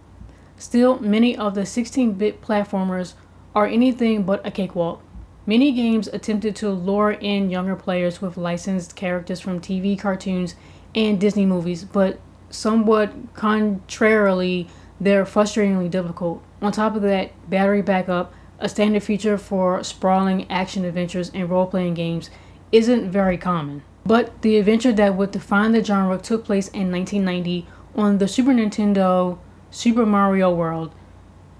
Still, 0.58 1.00
many 1.00 1.36
of 1.36 1.56
the 1.56 1.66
16 1.66 2.14
bit 2.14 2.42
platformers 2.42 3.14
are 3.56 3.66
anything 3.66 4.24
but 4.24 4.46
a 4.46 4.52
cakewalk. 4.52 5.02
Many 5.50 5.72
games 5.72 6.08
attempted 6.08 6.56
to 6.58 6.70
lure 6.70 7.10
in 7.10 7.50
younger 7.50 7.76
players 7.76 8.22
with 8.22 8.38
licensed 8.38 8.96
characters 8.96 9.40
from 9.40 9.60
TV 9.60 9.98
cartoons 9.98 10.54
and 10.94 11.20
Disney 11.20 11.44
movies, 11.48 11.84
but 11.84 12.20
somewhat 12.52 13.34
contrarily, 13.34 14.68
they're 15.02 15.26
frustratingly 15.26 15.90
difficult. 15.90 16.44
On 16.62 16.72
top 16.72 16.96
of 16.96 17.02
that, 17.02 17.32
battery 17.50 17.82
backup, 17.82 18.32
a 18.60 18.70
standard 18.70 19.02
feature 19.02 19.40
for 19.40 19.84
sprawling 19.84 20.46
action 20.52 20.86
adventures 20.86 21.32
and 21.34 21.50
role 21.50 21.66
playing 21.66 21.96
games, 21.96 22.30
isn't 22.72 23.10
very 23.10 23.40
common. 23.40 23.82
But 24.06 24.44
the 24.44 24.58
adventure 24.58 24.94
that 24.94 25.16
would 25.16 25.32
define 25.32 25.72
the 25.72 25.84
genre 25.84 26.20
took 26.20 26.46
place 26.46 26.68
in 26.68 26.92
1990 26.92 27.66
on 27.96 28.20
the 28.20 28.28
Super 28.28 28.52
Nintendo 28.52 29.40
Super 29.72 30.06
Mario 30.06 30.54
World. 30.54 30.94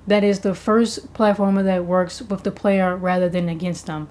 That 0.10 0.24
is 0.24 0.40
the 0.40 0.56
first 0.56 1.14
platformer 1.14 1.64
that 1.66 1.86
works 1.86 2.20
with 2.20 2.42
the 2.42 2.50
player 2.50 2.96
rather 2.96 3.30
than 3.30 3.48
against 3.48 3.86
them. 3.86 4.10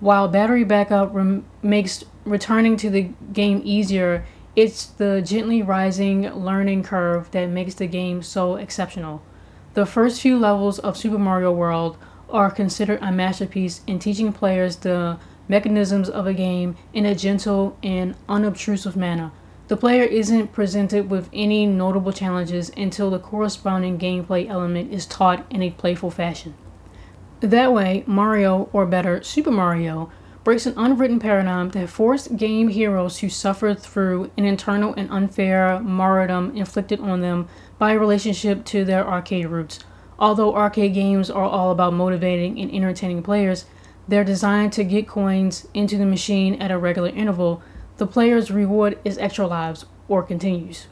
While 0.00 0.26
battery 0.26 0.64
backup 0.64 1.14
rem- 1.14 1.44
makes 1.62 2.02
returning 2.24 2.78
to 2.78 2.88
the 2.88 3.10
game 3.30 3.60
easier, 3.62 4.24
it's 4.56 4.86
the 4.86 5.20
gently 5.20 5.60
rising 5.60 6.32
learning 6.32 6.84
curve 6.84 7.30
that 7.32 7.50
makes 7.50 7.74
the 7.74 7.86
game 7.86 8.22
so 8.22 8.56
exceptional. 8.56 9.20
The 9.74 9.84
first 9.84 10.22
few 10.22 10.38
levels 10.38 10.78
of 10.78 10.96
Super 10.96 11.18
Mario 11.18 11.52
World 11.52 11.98
are 12.30 12.50
considered 12.50 13.00
a 13.02 13.12
masterpiece 13.12 13.82
in 13.86 13.98
teaching 13.98 14.32
players 14.32 14.76
the 14.76 15.18
mechanisms 15.46 16.08
of 16.08 16.26
a 16.26 16.32
game 16.32 16.74
in 16.94 17.04
a 17.04 17.14
gentle 17.14 17.76
and 17.82 18.14
unobtrusive 18.30 18.96
manner. 18.96 19.30
The 19.66 19.76
player 19.78 20.02
isn't 20.02 20.52
presented 20.52 21.08
with 21.08 21.30
any 21.32 21.64
notable 21.64 22.12
challenges 22.12 22.70
until 22.76 23.10
the 23.10 23.18
corresponding 23.18 23.98
gameplay 23.98 24.48
element 24.48 24.92
is 24.92 25.06
taught 25.06 25.46
in 25.50 25.62
a 25.62 25.70
playful 25.70 26.10
fashion. 26.10 26.54
That 27.40 27.72
way, 27.72 28.04
Mario, 28.06 28.68
or 28.74 28.84
better, 28.84 29.22
Super 29.22 29.50
Mario, 29.50 30.10
breaks 30.44 30.66
an 30.66 30.74
unwritten 30.76 31.18
paradigm 31.18 31.70
that 31.70 31.88
forced 31.88 32.36
game 32.36 32.68
heroes 32.68 33.18
to 33.18 33.30
suffer 33.30 33.72
through 33.74 34.30
an 34.36 34.44
internal 34.44 34.92
and 34.94 35.10
unfair 35.10 35.80
martyrdom 35.80 36.54
inflicted 36.54 37.00
on 37.00 37.22
them 37.22 37.48
by 37.78 37.92
relationship 37.92 38.66
to 38.66 38.84
their 38.84 39.08
arcade 39.08 39.46
roots. 39.46 39.80
Although 40.18 40.54
arcade 40.54 40.92
games 40.92 41.30
are 41.30 41.44
all 41.44 41.70
about 41.70 41.94
motivating 41.94 42.60
and 42.60 42.70
entertaining 42.70 43.22
players, 43.22 43.64
they're 44.06 44.24
designed 44.24 44.74
to 44.74 44.84
get 44.84 45.08
coins 45.08 45.66
into 45.72 45.96
the 45.96 46.04
machine 46.04 46.60
at 46.60 46.70
a 46.70 46.78
regular 46.78 47.08
interval. 47.08 47.62
The 47.96 48.06
player's 48.08 48.50
reward 48.50 48.98
is 49.04 49.18
extra 49.18 49.46
lives 49.46 49.86
or 50.08 50.24
continues. 50.24 50.88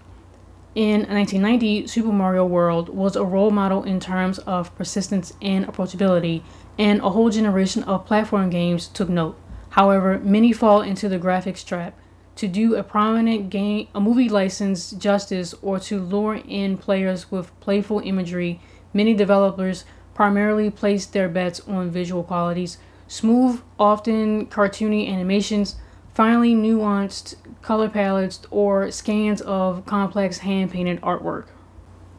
In 0.76 1.00
1990, 1.00 1.88
Super 1.88 2.12
Mario 2.12 2.47
World 2.47 2.88
was 2.88 3.16
a 3.16 3.25
role 3.25 3.50
model 3.50 3.82
in 3.82 3.99
terms 3.99 4.38
of 4.40 4.75
persistence 4.76 5.35
and 5.42 5.66
approachability, 5.66 6.42
and 6.78 7.00
a 7.00 7.11
whole 7.11 7.28
generation 7.28 7.82
of 7.82 8.06
platform 8.06 8.50
games 8.50 8.87
took 8.87 9.09
note. 9.09 9.37
However, 9.71 10.21
many 10.21 10.52
fall 10.52 10.80
into 10.80 11.09
the 11.09 11.18
graphics 11.18 11.66
trap. 11.66 11.99
To 12.37 12.47
do 12.47 12.76
a 12.76 12.85
prominent 12.85 13.50
game, 13.50 13.88
a 13.94 14.00
movie 14.00 14.28
license 14.28 14.92
justice, 14.92 15.54
or 15.61 15.80
to 15.80 16.00
lure 16.00 16.40
in 16.47 16.78
players 16.78 17.32
with 17.32 17.59
playful 17.59 17.99
imagery, 17.99 18.61
many 18.94 19.12
developers 19.12 19.85
primarily 20.14 20.71
place 20.71 21.04
their 21.04 21.28
bets 21.28 21.61
on 21.66 21.90
visual 21.90 22.23
qualities, 22.23 22.78
smooth, 23.09 23.61
often 23.78 24.47
cartoony 24.47 25.12
animations, 25.12 25.76
finely 26.14 26.54
nuanced 26.54 27.35
color 27.62 27.88
palettes, 27.88 28.40
or 28.50 28.90
scans 28.90 29.40
of 29.42 29.87
complex 29.87 30.38
hand 30.38 30.71
painted 30.71 31.00
artwork. 31.00 31.47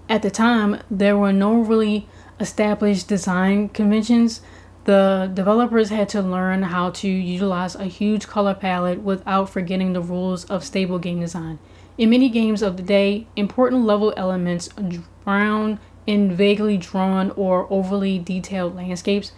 At 0.10 0.22
the 0.22 0.32
time, 0.32 0.82
there 0.90 1.18
were 1.18 1.34
no 1.34 1.56
really 1.62 2.08
established 2.40 3.08
design 3.08 3.70
conventions 3.70 4.42
the 4.86 5.32
developers 5.34 5.90
had 5.90 6.10
to 6.10 6.22
learn 6.22 6.64
how 6.64 6.90
to 6.90 7.08
utilize 7.08 7.76
a 7.76 7.86
huge 7.86 8.28
color 8.28 8.54
palette 8.54 9.02
without 9.02 9.50
forgetting 9.50 9.94
the 9.94 10.02
rules 10.02 10.44
of 10.46 10.64
stable 10.66 11.00
game 11.00 11.22
design. 11.22 11.60
In 11.98 12.10
many 12.10 12.28
games 12.28 12.62
of 12.62 12.76
the 12.76 12.84
day, 12.84 13.28
important 13.38 13.86
level 13.86 14.14
elements 14.18 14.70
drown 15.24 15.80
in 16.06 16.36
vaguely 16.36 16.78
drawn 16.78 17.32
or 17.32 17.72
overly 17.72 18.20
detailed 18.20 18.76
landscapes. 18.76 19.32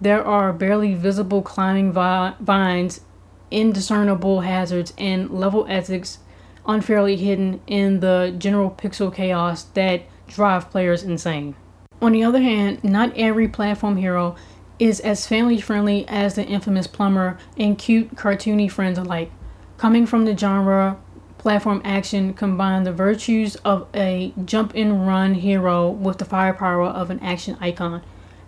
There 0.00 0.24
are 0.24 0.52
barely 0.52 0.94
visible 0.94 1.42
climbing 1.42 1.92
vi- 1.92 2.34
vines, 2.40 3.02
indiscernible 3.50 4.40
hazards, 4.40 4.92
and 4.98 5.30
level 5.30 5.66
ethics 5.68 6.18
unfairly 6.66 7.16
hidden 7.16 7.60
in 7.66 8.00
the 8.00 8.34
general 8.38 8.70
pixel 8.70 9.14
chaos 9.14 9.64
that 9.74 10.02
drive 10.26 10.70
players 10.70 11.02
insane. 11.02 11.54
On 12.02 12.12
the 12.12 12.24
other 12.24 12.40
hand, 12.40 12.82
not 12.84 13.16
every 13.16 13.48
platform 13.48 13.96
hero 13.96 14.36
is 14.78 15.00
as 15.00 15.26
family 15.26 15.60
friendly 15.60 16.06
as 16.08 16.34
the 16.34 16.44
infamous 16.44 16.86
plumber 16.86 17.38
and 17.56 17.78
cute 17.78 18.14
cartoony 18.14 18.70
friends 18.70 18.98
alike. 18.98 19.30
Coming 19.78 20.06
from 20.06 20.24
the 20.24 20.36
genre, 20.36 20.98
platform 21.38 21.80
action 21.84 22.34
combine 22.34 22.82
the 22.82 22.92
virtues 22.92 23.56
of 23.56 23.86
a 23.94 24.34
jump 24.44 24.72
and 24.74 25.06
run 25.06 25.34
hero 25.34 25.88
with 25.88 26.18
the 26.18 26.24
firepower 26.24 26.86
of 26.86 27.10
an 27.10 27.20
action 27.20 27.56
icon. 27.60 28.02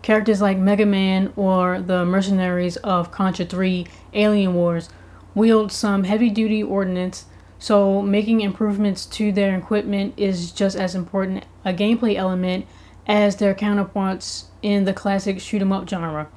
Characters 0.09 0.41
like 0.41 0.57
Mega 0.57 0.87
Man 0.87 1.35
or 1.37 1.83
the 1.83 2.03
mercenaries 2.07 2.79
of 2.79 3.11
Contra 3.11 3.45
3 3.45 3.87
Alien 4.15 4.55
Wars 4.55 4.89
wield 5.35 5.71
some 5.71 6.05
heavy 6.05 6.31
duty 6.31 6.63
ordnance, 6.63 7.27
so 7.59 8.01
making 8.01 8.41
improvements 8.41 9.05
to 9.05 9.31
their 9.33 9.55
equipment 9.55 10.15
is 10.17 10.51
just 10.51 10.79
as 10.79 10.95
important 10.95 11.45
a 11.63 11.75
gameplay 11.75 12.17
element 12.17 12.65
as 13.07 13.37
their 13.37 13.55
counterparts 13.55 14.47
in 14.63 14.87
the 14.87 14.95
classic 14.95 15.41
shoot 15.41 15.61
'em 15.61 15.73
up 15.73 15.87
genre. 15.87 16.29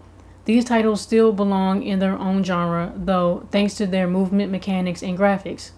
These 0.44 0.66
titles 0.66 1.00
still 1.00 1.32
belong 1.32 1.82
in 1.82 2.00
their 2.00 2.20
own 2.20 2.44
genre, 2.44 2.92
though, 2.94 3.46
thanks 3.52 3.76
to 3.76 3.88
their 3.88 4.06
movement 4.06 4.52
mechanics 4.52 5.02
and 5.02 5.18
graphics. 5.18 5.72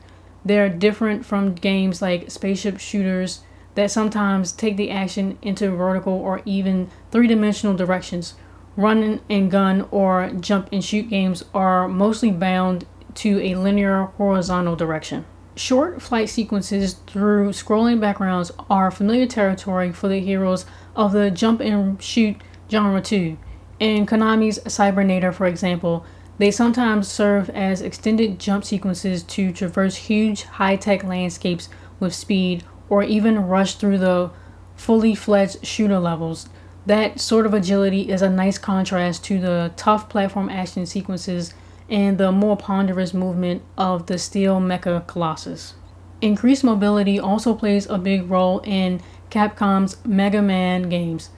They're 0.43 0.67
different 0.67 1.27
from 1.27 1.53
games 1.53 2.01
like 2.01 2.31
spaceship 2.31 2.79
shooters 2.79 3.41
that 3.75 3.91
sometimes 3.91 4.51
take 4.51 4.77
the 4.77 4.91
action 4.91 5.37
into 5.41 5.71
vertical 5.71 6.13
or 6.13 6.41
even 6.45 6.89
three 7.11 7.27
dimensional 7.27 7.75
directions. 7.75 8.35
Run 8.75 9.21
and 9.29 9.51
gun 9.51 9.87
or 9.91 10.31
jump 10.39 10.69
and 10.71 10.83
shoot 10.83 11.09
games 11.09 11.43
are 11.53 11.87
mostly 11.87 12.31
bound 12.31 12.85
to 13.15 13.39
a 13.41 13.55
linear 13.55 14.05
horizontal 14.17 14.75
direction. 14.75 15.25
Short 15.55 16.01
flight 16.01 16.29
sequences 16.29 16.93
through 17.05 17.49
scrolling 17.49 17.99
backgrounds 17.99 18.51
are 18.69 18.89
familiar 18.89 19.27
territory 19.27 19.91
for 19.91 20.07
the 20.07 20.19
heroes 20.19 20.65
of 20.95 21.11
the 21.11 21.29
jump 21.29 21.61
and 21.61 22.01
shoot 22.01 22.37
genre 22.71 23.01
too. 23.01 23.37
In 23.79 24.07
Konami's 24.07 24.59
Cybernator, 24.59 25.33
for 25.33 25.45
example, 25.45 26.05
they 26.39 26.49
sometimes 26.49 27.07
serve 27.07 27.49
as 27.51 27.81
extended 27.81 28.39
jump 28.39 28.65
sequences 28.65 29.21
to 29.23 29.51
traverse 29.51 29.95
huge 29.95 30.43
high 30.43 30.75
tech 30.75 31.03
landscapes 31.03 31.69
with 31.99 32.15
speed 32.15 32.63
or 32.89 33.03
even 33.03 33.47
rush 33.47 33.75
through 33.75 33.97
the 33.97 34.31
fully 34.75 35.15
fledged 35.15 35.65
shooter 35.65 35.99
levels. 35.99 36.49
That 36.85 37.19
sort 37.19 37.45
of 37.45 37.53
agility 37.53 38.09
is 38.09 38.21
a 38.21 38.29
nice 38.29 38.57
contrast 38.57 39.23
to 39.25 39.39
the 39.39 39.71
tough 39.77 40.09
platform 40.09 40.49
action 40.49 40.85
sequences 40.85 41.53
and 41.89 42.17
the 42.17 42.31
more 42.31 42.57
ponderous 42.57 43.13
movement 43.13 43.61
of 43.77 44.07
the 44.07 44.17
steel 44.17 44.59
mecha 44.59 45.05
colossus. 45.07 45.75
Increased 46.21 46.63
mobility 46.63 47.19
also 47.19 47.53
plays 47.53 47.85
a 47.87 47.97
big 47.97 48.29
role 48.29 48.59
in 48.59 49.01
Capcom's 49.29 49.97
Mega 50.05 50.41
Man 50.41 50.89
games. 50.89 51.29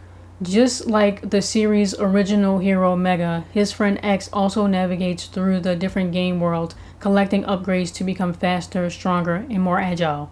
Just 0.41 0.87
like 0.87 1.29
the 1.29 1.41
series' 1.41 1.97
original 1.97 2.59
hero 2.59 2.95
Mega, 2.95 3.45
his 3.53 3.71
friend 3.71 3.99
X 4.03 4.29
also 4.33 4.67
navigates 4.67 5.25
through 5.25 5.61
the 5.61 5.75
different 5.75 6.11
game 6.11 6.39
worlds, 6.39 6.75
collecting 6.99 7.43
upgrades 7.45 7.93
to 7.93 8.03
become 8.03 8.33
faster, 8.33 8.89
stronger, 8.89 9.45
and 9.49 9.61
more 9.61 9.79
agile. 9.79 10.29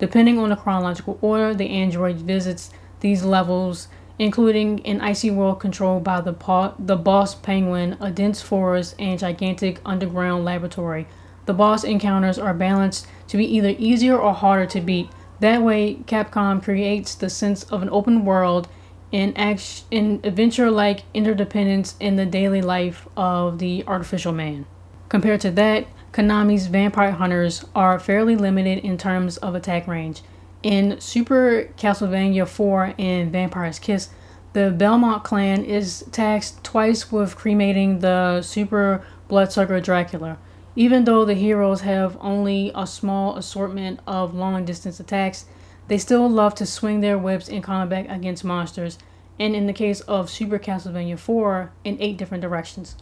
Depending 0.00 0.38
on 0.38 0.48
the 0.48 0.56
chronological 0.56 1.18
order, 1.20 1.54
the 1.54 1.68
android 1.68 2.16
visits 2.16 2.70
these 3.00 3.22
levels, 3.22 3.86
including 4.18 4.84
an 4.86 5.00
icy 5.00 5.30
world 5.30 5.60
controlled 5.60 6.02
by 6.02 6.20
the, 6.22 6.34
the 6.78 6.96
boss 6.96 7.34
penguin, 7.34 7.96
a 8.00 8.10
dense 8.10 8.40
forest, 8.40 8.94
and 8.98 9.18
gigantic 9.18 9.78
underground 9.84 10.44
laboratory. 10.44 11.06
The 11.44 11.54
boss 11.54 11.84
encounters 11.84 12.38
are 12.38 12.54
balanced 12.54 13.06
to 13.28 13.36
be 13.36 13.44
either 13.56 13.74
easier 13.78 14.18
or 14.18 14.32
harder 14.32 14.66
to 14.66 14.80
beat. 14.80 15.10
That 15.40 15.62
way, 15.62 15.96
Capcom 16.06 16.62
creates 16.62 17.14
the 17.14 17.30
sense 17.30 17.64
of 17.64 17.82
an 17.82 17.90
open 17.90 18.24
world 18.24 18.68
and 19.12 19.36
adventure-like 19.36 21.02
interdependence 21.12 21.96
in 22.00 22.16
the 22.16 22.26
daily 22.26 22.62
life 22.62 23.08
of 23.16 23.58
the 23.58 23.84
artificial 23.86 24.32
man. 24.32 24.66
Compared 25.08 25.40
to 25.40 25.50
that, 25.50 25.86
Konami's 26.12 26.66
Vampire 26.66 27.12
Hunters 27.12 27.64
are 27.72 28.00
fairly 28.00 28.34
limited 28.34 28.84
in 28.84 28.98
terms 28.98 29.36
of 29.36 29.54
attack 29.54 29.86
range. 29.86 30.22
In 30.62 31.00
Super 31.00 31.70
Castlevania 31.76 32.48
4 32.48 32.94
and 32.98 33.30
Vampire's 33.30 33.78
Kiss, 33.78 34.08
the 34.52 34.72
Belmont 34.72 35.22
clan 35.22 35.64
is 35.64 36.04
taxed 36.10 36.64
twice 36.64 37.12
with 37.12 37.36
cremating 37.36 38.00
the 38.00 38.42
Super 38.42 39.04
Bloodsucker 39.28 39.80
Dracula. 39.80 40.38
Even 40.74 41.04
though 41.04 41.24
the 41.24 41.34
heroes 41.34 41.82
have 41.82 42.18
only 42.20 42.72
a 42.74 42.88
small 42.88 43.36
assortment 43.36 44.00
of 44.04 44.34
long 44.34 44.64
distance 44.64 44.98
attacks, 44.98 45.44
they 45.86 45.98
still 45.98 46.28
love 46.28 46.56
to 46.56 46.66
swing 46.66 47.00
their 47.00 47.18
whips 47.18 47.48
in 47.48 47.62
combat 47.62 48.06
against 48.08 48.44
monsters, 48.44 48.98
and 49.38 49.54
in 49.54 49.66
the 49.66 49.72
case 49.72 50.00
of 50.02 50.28
Super 50.28 50.58
Castlevania 50.58 51.18
4, 51.18 51.70
in 51.84 51.96
eight 52.00 52.16
different 52.16 52.42
directions. 52.42 52.96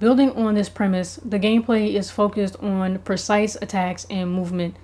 Building 0.00 0.30
on 0.36 0.54
this 0.54 0.68
premise, 0.68 1.18
the 1.24 1.40
gameplay 1.40 1.94
is 1.94 2.08
focused 2.08 2.54
on 2.62 3.00
precise 3.00 3.56
attacks 3.60 4.06
and 4.08 4.30
movement, 4.30 4.76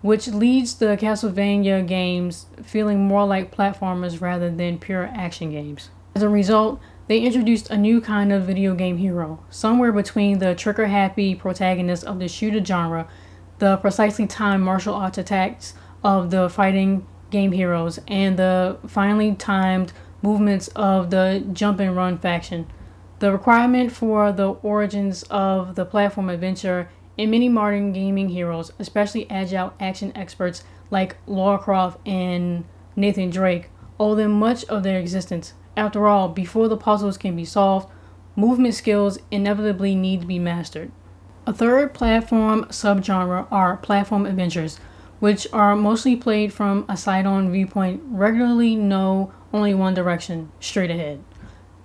which 0.00 0.28
leads 0.28 0.76
the 0.76 0.96
Castlevania 0.96 1.86
games 1.86 2.46
feeling 2.62 3.04
more 3.04 3.26
like 3.26 3.54
platformers 3.54 4.22
rather 4.22 4.50
than 4.50 4.78
pure 4.78 5.10
action 5.12 5.50
games. 5.50 5.90
As 6.14 6.22
a 6.22 6.30
result, 6.30 6.80
they 7.08 7.20
introduced 7.20 7.68
a 7.68 7.76
new 7.76 8.00
kind 8.00 8.32
of 8.32 8.44
video 8.44 8.74
game 8.74 8.96
hero, 8.96 9.44
somewhere 9.50 9.92
between 9.92 10.38
the 10.38 10.54
trigger 10.54 10.86
happy 10.86 11.34
protagonist 11.34 12.04
of 12.04 12.18
the 12.18 12.28
shooter 12.28 12.64
genre, 12.64 13.06
the 13.58 13.76
precisely 13.76 14.26
timed 14.26 14.64
martial 14.64 14.94
arts 14.94 15.18
attacks 15.18 15.74
of 16.02 16.30
the 16.30 16.48
fighting 16.48 17.06
game 17.28 17.52
heroes, 17.52 18.00
and 18.08 18.38
the 18.38 18.78
finely 18.86 19.34
timed 19.34 19.92
movements 20.22 20.68
of 20.68 21.10
the 21.10 21.44
jump 21.52 21.80
and 21.80 21.94
run 21.94 22.16
faction. 22.16 22.66
The 23.24 23.32
requirement 23.32 23.90
for 23.90 24.32
the 24.32 24.50
origins 24.50 25.22
of 25.30 25.76
the 25.76 25.86
platform 25.86 26.28
adventure 26.28 26.90
in 27.16 27.30
many 27.30 27.48
modern 27.48 27.94
gaming 27.94 28.28
heroes, 28.28 28.70
especially 28.78 29.30
agile 29.30 29.72
action 29.80 30.12
experts 30.14 30.62
like 30.90 31.16
Lara 31.26 31.58
Croft 31.58 32.06
and 32.06 32.66
Nathan 32.96 33.30
Drake, 33.30 33.70
owe 33.98 34.14
them 34.14 34.32
much 34.32 34.66
of 34.66 34.82
their 34.82 35.00
existence. 35.00 35.54
After 35.74 36.06
all, 36.06 36.28
before 36.28 36.68
the 36.68 36.76
puzzles 36.76 37.16
can 37.16 37.34
be 37.34 37.46
solved, 37.46 37.88
movement 38.36 38.74
skills 38.74 39.18
inevitably 39.30 39.94
need 39.94 40.20
to 40.20 40.26
be 40.26 40.38
mastered. 40.38 40.92
A 41.46 41.54
third 41.54 41.94
platform 41.94 42.66
subgenre 42.66 43.50
are 43.50 43.78
platform 43.78 44.26
adventures, 44.26 44.78
which 45.20 45.46
are 45.50 45.74
mostly 45.74 46.14
played 46.14 46.52
from 46.52 46.84
a 46.90 46.96
side 46.98 47.24
on 47.24 47.50
viewpoint, 47.50 48.02
regularly 48.04 48.76
know 48.76 49.32
only 49.50 49.72
one 49.72 49.94
direction, 49.94 50.52
straight 50.60 50.90
ahead. 50.90 51.24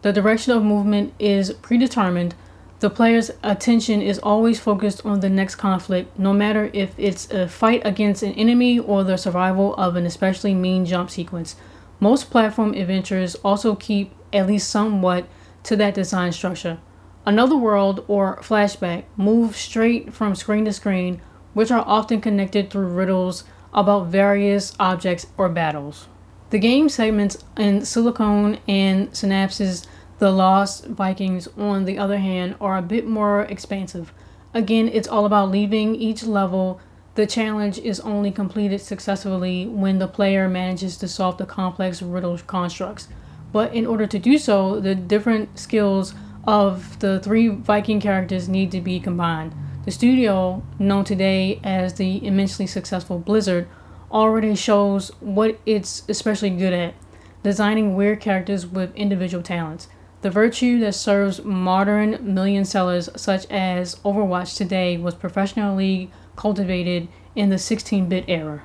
The 0.02 0.14
direction 0.14 0.54
of 0.54 0.64
movement 0.64 1.14
is 1.20 1.52
predetermined. 1.62 2.34
The 2.80 2.90
player's 2.90 3.32
attention 3.44 4.02
is 4.02 4.18
always 4.20 4.58
focused 4.58 5.06
on 5.06 5.20
the 5.20 5.30
next 5.30 5.56
conflict, 5.56 6.18
no 6.18 6.32
matter 6.32 6.70
if 6.72 6.94
it's 6.98 7.30
a 7.32 7.50
fight 7.50 7.82
against 7.84 8.24
an 8.24 8.32
enemy 8.34 8.80
or 8.80 9.04
the 9.04 9.18
survival 9.18 9.76
of 9.76 9.98
an 9.98 10.06
especially 10.06 10.54
mean 10.54 10.86
jump 10.86 11.10
sequence. 11.10 11.58
Most 12.00 12.32
platform 12.32 12.74
adventures 12.74 13.36
also 13.44 13.76
keep 13.76 14.14
at 14.32 14.48
least 14.48 14.70
somewhat 14.70 15.28
to 15.64 15.76
that 15.76 15.96
design 15.96 16.32
structure. 16.32 16.78
Another 17.26 17.58
world 17.58 18.06
or 18.08 18.38
flashback 18.38 19.04
moves 19.18 19.58
straight 19.58 20.14
from 20.14 20.34
screen 20.34 20.64
to 20.64 20.72
screen, 20.72 21.20
which 21.54 21.72
are 21.72 21.84
often 21.86 22.22
connected 22.22 22.70
through 22.70 22.88
riddles 22.88 23.44
about 23.74 24.08
various 24.08 24.74
objects 24.80 25.28
or 25.38 25.50
battles. 25.50 26.08
The 26.50 26.60
game 26.60 26.90
segments 26.90 27.38
in 27.58 27.86
Silicon 27.86 28.58
and 28.68 29.12
Synapses 29.12 29.86
The 30.18 30.32
Lost 30.32 30.86
Vikings, 30.88 31.48
on 31.58 31.86
the 31.86 32.00
other 32.00 32.18
hand, 32.18 32.56
are 32.60 32.78
a 32.78 32.82
bit 32.82 33.06
more 33.06 33.44
expansive. 33.44 34.12
Again, 34.54 34.88
it's 34.88 35.08
all 35.08 35.26
about 35.26 35.52
leaving 35.52 35.96
each 35.96 36.24
level 36.24 36.82
the 37.16 37.28
challenge 37.28 37.78
is 37.80 38.00
only 38.00 38.32
completed 38.32 38.80
successfully 38.80 39.68
when 39.68 40.00
the 40.00 40.08
player 40.08 40.48
manages 40.48 40.96
to 40.98 41.08
solve 41.08 41.38
the 41.38 41.46
complex 41.46 42.02
riddle 42.02 42.38
constructs. 42.38 43.10
But 43.52 43.74
in 43.74 43.86
order 43.86 44.08
to 44.08 44.18
do 44.18 44.38
so, 44.38 44.80
the 44.80 44.96
different 44.96 45.60
skills 45.60 46.14
of 46.46 46.98
the 47.00 47.20
three 47.20 47.50
Viking 47.50 48.00
characters 48.00 48.48
need 48.48 48.72
to 48.72 48.80
be 48.80 49.00
combined. 49.00 49.54
The 49.84 49.92
studio, 49.92 50.64
known 50.80 51.04
today 51.04 51.60
as 51.64 51.96
the 51.96 52.26
immensely 52.26 52.66
successful 52.68 53.20
Blizzard, 53.20 53.68
already 54.12 54.56
shows 54.56 55.10
what 55.20 55.60
it's 55.66 56.04
especially 56.10 56.50
good 56.50 56.74
at 56.74 56.96
designing 57.44 57.96
weird 57.96 58.20
characters 58.20 58.66
with 58.66 58.96
individual 58.96 59.44
talents. 59.44 59.88
The 60.22 60.30
virtue 60.30 60.80
that 60.82 60.96
serves 60.96 61.44
modern 61.44 62.34
million 62.34 62.66
sellers 62.66 63.10
such 63.16 63.46
as 63.50 63.96
Overwatch 64.04 64.58
today 64.58 64.98
was 64.98 65.16
professionally 65.16 66.12
cultivated 66.36 67.08
in 67.36 67.50
the 67.50 67.58
16 67.58 68.10
bit 68.10 68.26
era. 68.28 68.64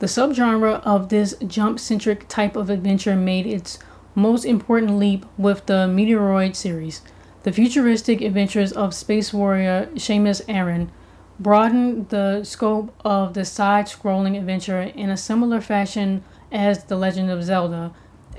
The 0.00 0.06
subgenre 0.06 0.80
of 0.82 1.08
this 1.08 1.34
jump 1.46 1.78
centric 1.78 2.26
type 2.26 2.56
of 2.56 2.70
adventure 2.70 3.14
made 3.14 3.46
its 3.46 3.78
most 4.14 4.44
important 4.44 4.98
leap 4.98 5.26
with 5.38 5.66
the 5.66 5.86
Meteoroid 5.86 6.56
series. 6.56 7.02
The 7.42 7.52
futuristic 7.52 8.20
adventures 8.20 8.72
of 8.72 8.94
space 8.94 9.32
warrior 9.32 9.88
Samus 9.94 10.42
Aran 10.48 10.90
broadened 11.40 12.10
the 12.10 12.44
scope 12.44 12.94
of 13.02 13.32
the 13.32 13.44
side 13.46 13.86
scrolling 13.86 14.38
adventure 14.38 14.82
in 14.82 15.08
a 15.08 15.16
similar 15.16 15.60
fashion 15.60 16.22
as 16.52 16.84
The 16.84 16.96
Legend 16.96 17.30
of 17.30 17.42
Zelda 17.42 17.92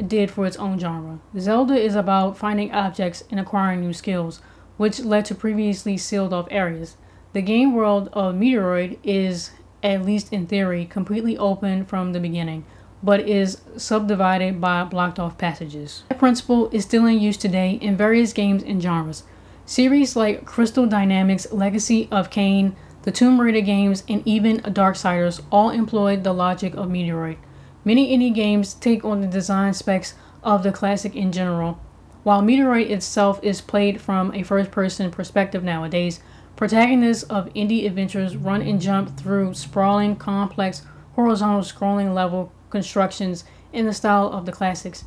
did 0.06 0.30
for 0.30 0.46
its 0.46 0.58
own 0.58 0.78
genre. 0.78 1.20
Zelda 1.38 1.74
is 1.74 1.96
about 1.96 2.38
finding 2.38 2.72
objects 2.72 3.24
and 3.32 3.40
acquiring 3.40 3.82
new 3.82 3.92
skills, 3.92 4.40
which 4.78 5.00
led 5.00 5.26
to 5.26 5.36
previously 5.36 5.98
sealed 5.98 6.32
off 6.32 6.48
areas. 6.52 6.96
The 7.34 7.42
game 7.42 7.74
world 7.74 8.10
of 8.14 8.36
Meteoroid 8.36 9.00
is, 9.04 9.52
at 9.82 10.06
least 10.06 10.32
in 10.32 10.46
theory, 10.46 10.86
completely 10.86 11.38
open 11.38 11.86
from 11.86 12.14
the 12.14 12.20
beginning, 12.20 12.66
but 13.02 13.28
is 13.28 13.62
subdivided 13.78 14.62
by 14.62 14.84
blocked 14.84 15.18
off 15.18 15.40
passages. 15.40 16.04
That 16.10 16.20
principle 16.20 16.70
is 16.70 16.84
still 16.84 17.06
in 17.06 17.20
use 17.20 17.38
today 17.38 17.72
in 17.82 17.98
various 17.98 18.32
games 18.32 18.62
and 18.62 18.82
genres. 18.82 19.24
Series 19.66 20.16
like 20.16 20.46
Crystal 20.46 20.86
Dynamics' 20.86 21.52
Legacy 21.52 22.08
of 22.12 22.30
Kain, 22.30 22.76
the 23.04 23.12
Tomb 23.12 23.42
Raider 23.42 23.62
games, 23.62 24.04
and 24.08 24.22
even 24.26 24.60
Darksiders 24.60 25.42
all 25.52 25.70
employed 25.70 26.24
the 26.24 26.34
logic 26.34 26.74
of 26.76 26.88
Meteoroid. 26.88 27.38
Many 27.84 28.16
indie 28.16 28.34
games 28.34 28.74
take 28.76 29.04
on 29.04 29.22
the 29.22 29.28
design 29.28 29.74
specs 29.74 30.14
of 30.44 30.64
the 30.64 30.72
classic 30.72 31.16
in 31.16 31.32
general. 31.32 31.80
While 32.24 32.42
Meteoroid 32.42 32.90
itself 32.90 33.40
is 33.44 33.62
played 33.62 34.00
from 34.00 34.34
a 34.34 34.44
first 34.44 34.70
person 34.70 35.10
perspective 35.10 35.64
nowadays, 35.64 36.20
Protagonists 36.56 37.24
of 37.24 37.52
indie 37.56 37.88
adventures 37.88 38.38
run 38.38 38.62
and 38.62 38.80
jump 38.80 39.18
through 39.18 39.56
sprawling, 39.56 40.16
complex, 40.16 40.84
horizontal 41.16 41.62
scrolling 41.62 42.14
level 42.14 42.52
constructions 42.70 43.44
in 43.74 43.88
the 43.88 43.94
style 43.94 44.32
of 44.32 44.46
the 44.46 44.52
classics. 44.52 45.04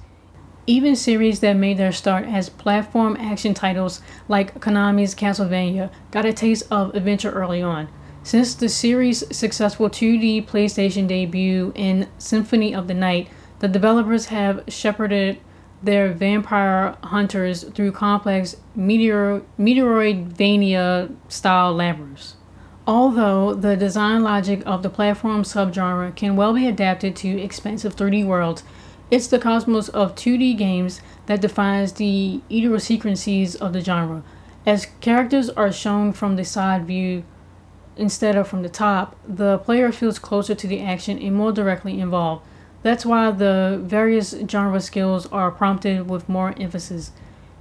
Even 0.66 0.96
series 0.96 1.40
that 1.40 1.55
made 1.55 1.77
their 1.77 1.92
start 1.92 2.24
as 2.24 2.48
platform 2.48 3.18
action 3.20 3.53
titles 3.53 4.00
like 4.29 4.61
Konami's 4.61 5.14
Castlevania 5.14 5.90
got 6.11 6.24
a 6.24 6.33
taste 6.33 6.64
of 6.70 6.94
adventure 6.94 7.31
early 7.31 7.61
on. 7.61 7.88
Since 8.22 8.55
the 8.55 8.70
series' 8.70 9.24
successful 9.37 9.90
2D 9.90 10.46
PlayStation 10.46 11.07
debut 11.07 11.72
in 11.74 12.09
Symphony 12.16 12.74
of 12.74 12.88
the 12.88 12.94
Night, 12.94 13.29
the 13.59 13.68
developers 13.68 14.27
have 14.27 14.64
shepherded 14.66 15.38
their 15.83 16.14
vampire 16.14 16.96
hunters 17.03 17.64
through 17.64 17.92
complex 17.92 18.57
meteor, 18.74 19.42
Meteoroidvania 19.59 21.14
style 21.29 21.74
labyrinths. 21.74 22.37
Although 22.87 23.53
the 23.53 23.77
design 23.77 24.22
logic 24.22 24.62
of 24.64 24.83
the 24.83 24.88
platform 24.88 25.42
subgenre 25.42 26.16
can 26.16 26.37
well 26.37 26.55
be 26.55 26.66
adapted 26.66 27.14
to 27.16 27.38
expansive 27.38 27.94
3D 27.96 28.27
worlds, 28.27 28.62
It's 29.14 29.29
the 29.29 29.38
cosmos 29.38 29.88
of 29.90 30.16
2D 30.16 30.59
games 30.59 31.00
that 31.27 31.40
defines 31.40 31.92
the 31.92 32.40
idiosyncrasies 32.50 33.55
of 33.55 33.72
the 33.72 33.81
genre. 33.81 34.24
As 34.66 34.88
characters 35.00 35.48
are 35.50 35.70
shown 35.70 36.12
from 36.12 36.35
the 36.35 36.44
side 36.44 36.85
view 36.85 37.22
instead 37.96 38.35
of 38.35 38.48
from 38.48 38.64
the 38.64 38.68
top, 38.68 39.14
the 39.24 39.59
player 39.59 39.92
feels 39.92 40.18
closer 40.18 40.57
to 40.57 40.66
the 40.66 40.83
action 40.83 41.16
and 41.20 41.37
more 41.37 41.53
directly 41.53 42.00
involved. 42.00 42.44
That's 42.83 43.07
why 43.07 43.31
the 43.31 43.81
various 43.85 44.35
genre 44.50 44.81
skills 44.81 45.27
are 45.27 45.53
prompted 45.53 46.11
with 46.11 46.29
more 46.29 46.53
emphasis. 46.59 47.12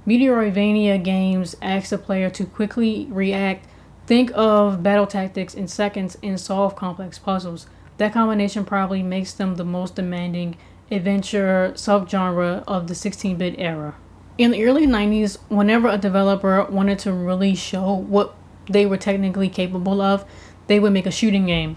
Metroidvania 0.08 1.04
games 1.04 1.54
ask 1.62 1.90
the 1.90 1.98
player 1.98 2.30
to 2.30 2.46
quickly 2.46 3.06
react, 3.10 3.64
think 4.08 4.32
of 4.34 4.82
battle 4.82 5.06
tactics 5.06 5.54
in 5.54 5.68
seconds, 5.68 6.18
and 6.20 6.40
solve 6.40 6.74
complex 6.74 7.20
puzzles. 7.20 7.68
That 7.98 8.12
combination 8.12 8.64
probably 8.64 9.04
makes 9.04 9.32
them 9.32 9.54
the 9.54 9.64
most 9.64 9.94
demanding 9.94 10.56
adventure 10.90 11.72
subgenre 11.74 12.62
of 12.66 12.86
the 12.86 12.94
16 12.94 13.36
bit 13.36 13.54
era. 13.58 13.94
In 14.36 14.50
the 14.50 14.64
early 14.64 14.86
90s, 14.86 15.38
whenever 15.48 15.88
a 15.88 15.98
developer 15.98 16.64
wanted 16.64 16.98
to 17.00 17.12
really 17.12 17.54
show 17.54 17.92
what 17.92 18.34
they 18.68 18.84
were 18.84 18.96
technically 18.96 19.48
capable 19.48 20.00
of, 20.00 20.24
they 20.66 20.80
would 20.80 20.92
make 20.92 21.06
a 21.06 21.10
shooting 21.10 21.46
game. 21.46 21.76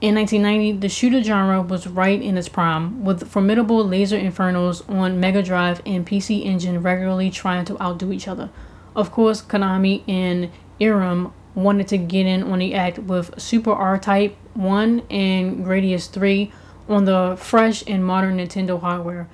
In 0.00 0.14
1990, 0.14 0.78
the 0.78 0.88
shooter 0.88 1.22
genre 1.22 1.60
was 1.60 1.88
right 1.88 2.22
in 2.22 2.38
its 2.38 2.48
prime, 2.48 3.04
with 3.04 3.28
formidable 3.28 3.84
laser 3.84 4.16
infernos 4.16 4.88
on 4.88 5.18
Mega 5.18 5.42
Drive 5.42 5.82
and 5.84 6.06
PC 6.06 6.44
Engine 6.44 6.80
regularly 6.82 7.30
trying 7.30 7.64
to 7.64 7.82
outdo 7.82 8.12
each 8.12 8.28
other. 8.28 8.48
Of 8.94 9.10
course, 9.10 9.42
Konami 9.42 10.04
and 10.06 10.50
Irem 10.80 11.32
wanted 11.56 11.88
to 11.88 11.98
get 11.98 12.26
in 12.26 12.44
on 12.44 12.60
the 12.60 12.74
act 12.74 13.00
with 13.00 13.40
Super 13.40 13.72
R-Type 13.72 14.36
1 14.54 15.02
and 15.10 15.66
Gradius 15.66 16.08
3 16.08 16.52
on 16.88 17.04
the 17.04 17.36
fresh 17.38 17.84
and 17.86 18.04
modern 18.04 18.38
Nintendo 18.38 18.80
hardware, 18.80 19.28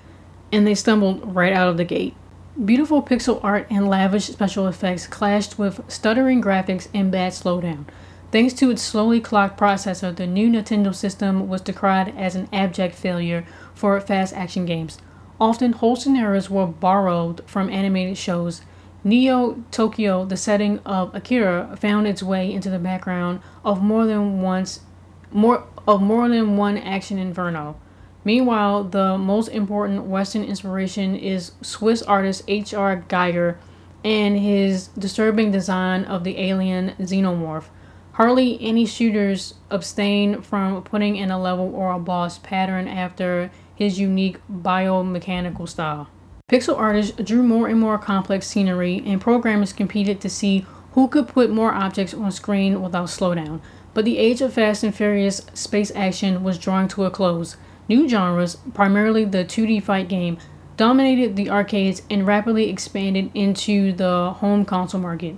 and 0.52 0.66
they 0.66 0.74
stumbled 0.74 1.34
right 1.34 1.52
out 1.52 1.68
of 1.68 1.76
the 1.76 1.84
gate. 1.84 2.14
Beautiful 2.62 3.02
pixel 3.02 3.42
art 3.42 3.66
and 3.70 3.88
lavish 3.88 4.26
special 4.26 4.68
effects 4.68 5.06
clashed 5.06 5.58
with 5.58 5.80
stuttering 5.88 6.42
graphics 6.42 6.88
and 6.94 7.10
bad 7.10 7.32
slowdown. 7.32 7.86
Thanks 8.30 8.54
to 8.54 8.70
its 8.70 8.82
slowly 8.82 9.20
clocked 9.20 9.58
processor, 9.58 10.14
the 10.14 10.26
new 10.26 10.48
Nintendo 10.48 10.94
system 10.94 11.48
was 11.48 11.60
decried 11.60 12.14
as 12.16 12.34
an 12.34 12.48
abject 12.52 12.94
failure 12.94 13.44
for 13.74 14.00
fast 14.00 14.34
action 14.34 14.66
games. 14.66 14.98
Often, 15.40 15.74
whole 15.74 15.96
scenarios 15.96 16.48
were 16.48 16.66
borrowed 16.66 17.42
from 17.46 17.70
animated 17.70 18.18
shows. 18.18 18.62
Neo 19.02 19.62
Tokyo, 19.70 20.24
the 20.24 20.36
setting 20.36 20.78
of 20.80 21.14
Akira, 21.14 21.76
found 21.80 22.06
its 22.06 22.22
way 22.22 22.52
into 22.52 22.70
the 22.70 22.78
background 22.78 23.40
of 23.64 23.82
more 23.82 24.06
than 24.06 24.40
once 24.40 24.80
more 25.30 25.66
of 25.86 26.00
more 26.00 26.28
than 26.28 26.56
one 26.56 26.78
action 26.78 27.18
inferno. 27.18 27.76
Meanwhile, 28.24 28.84
the 28.84 29.18
most 29.18 29.48
important 29.48 30.04
Western 30.04 30.44
inspiration 30.44 31.14
is 31.14 31.52
Swiss 31.60 32.02
artist 32.02 32.42
H.R. 32.48 33.04
Giger 33.08 33.56
and 34.02 34.38
his 34.38 34.88
disturbing 34.88 35.50
design 35.50 36.04
of 36.04 36.24
the 36.24 36.38
alien 36.38 36.94
xenomorph. 37.00 37.64
Hardly 38.12 38.58
any 38.60 38.86
shooters 38.86 39.54
abstain 39.70 40.40
from 40.40 40.82
putting 40.84 41.16
in 41.16 41.30
a 41.30 41.40
level 41.40 41.74
or 41.74 41.92
a 41.92 41.98
boss 41.98 42.38
pattern 42.38 42.86
after 42.86 43.50
his 43.74 43.98
unique 43.98 44.38
biomechanical 44.50 45.68
style. 45.68 46.08
Pixel 46.50 46.78
artists 46.78 47.16
drew 47.22 47.42
more 47.42 47.66
and 47.68 47.80
more 47.80 47.98
complex 47.98 48.46
scenery, 48.46 49.02
and 49.04 49.20
programmers 49.20 49.72
competed 49.72 50.20
to 50.20 50.28
see 50.28 50.64
who 50.92 51.08
could 51.08 51.26
put 51.26 51.50
more 51.50 51.72
objects 51.72 52.14
on 52.14 52.30
screen 52.30 52.80
without 52.82 53.08
slowdown. 53.08 53.60
But 53.94 54.04
the 54.04 54.18
age 54.18 54.40
of 54.40 54.52
fast 54.52 54.82
and 54.82 54.94
furious 54.94 55.46
space 55.54 55.92
action 55.94 56.42
was 56.42 56.58
drawing 56.58 56.88
to 56.88 57.04
a 57.04 57.10
close. 57.10 57.56
New 57.88 58.08
genres, 58.08 58.56
primarily 58.74 59.24
the 59.24 59.44
2D 59.44 59.82
fight 59.82 60.08
game, 60.08 60.38
dominated 60.76 61.36
the 61.36 61.48
arcades 61.48 62.02
and 62.10 62.26
rapidly 62.26 62.68
expanded 62.68 63.30
into 63.34 63.92
the 63.92 64.32
home 64.38 64.64
console 64.64 65.00
market. 65.00 65.36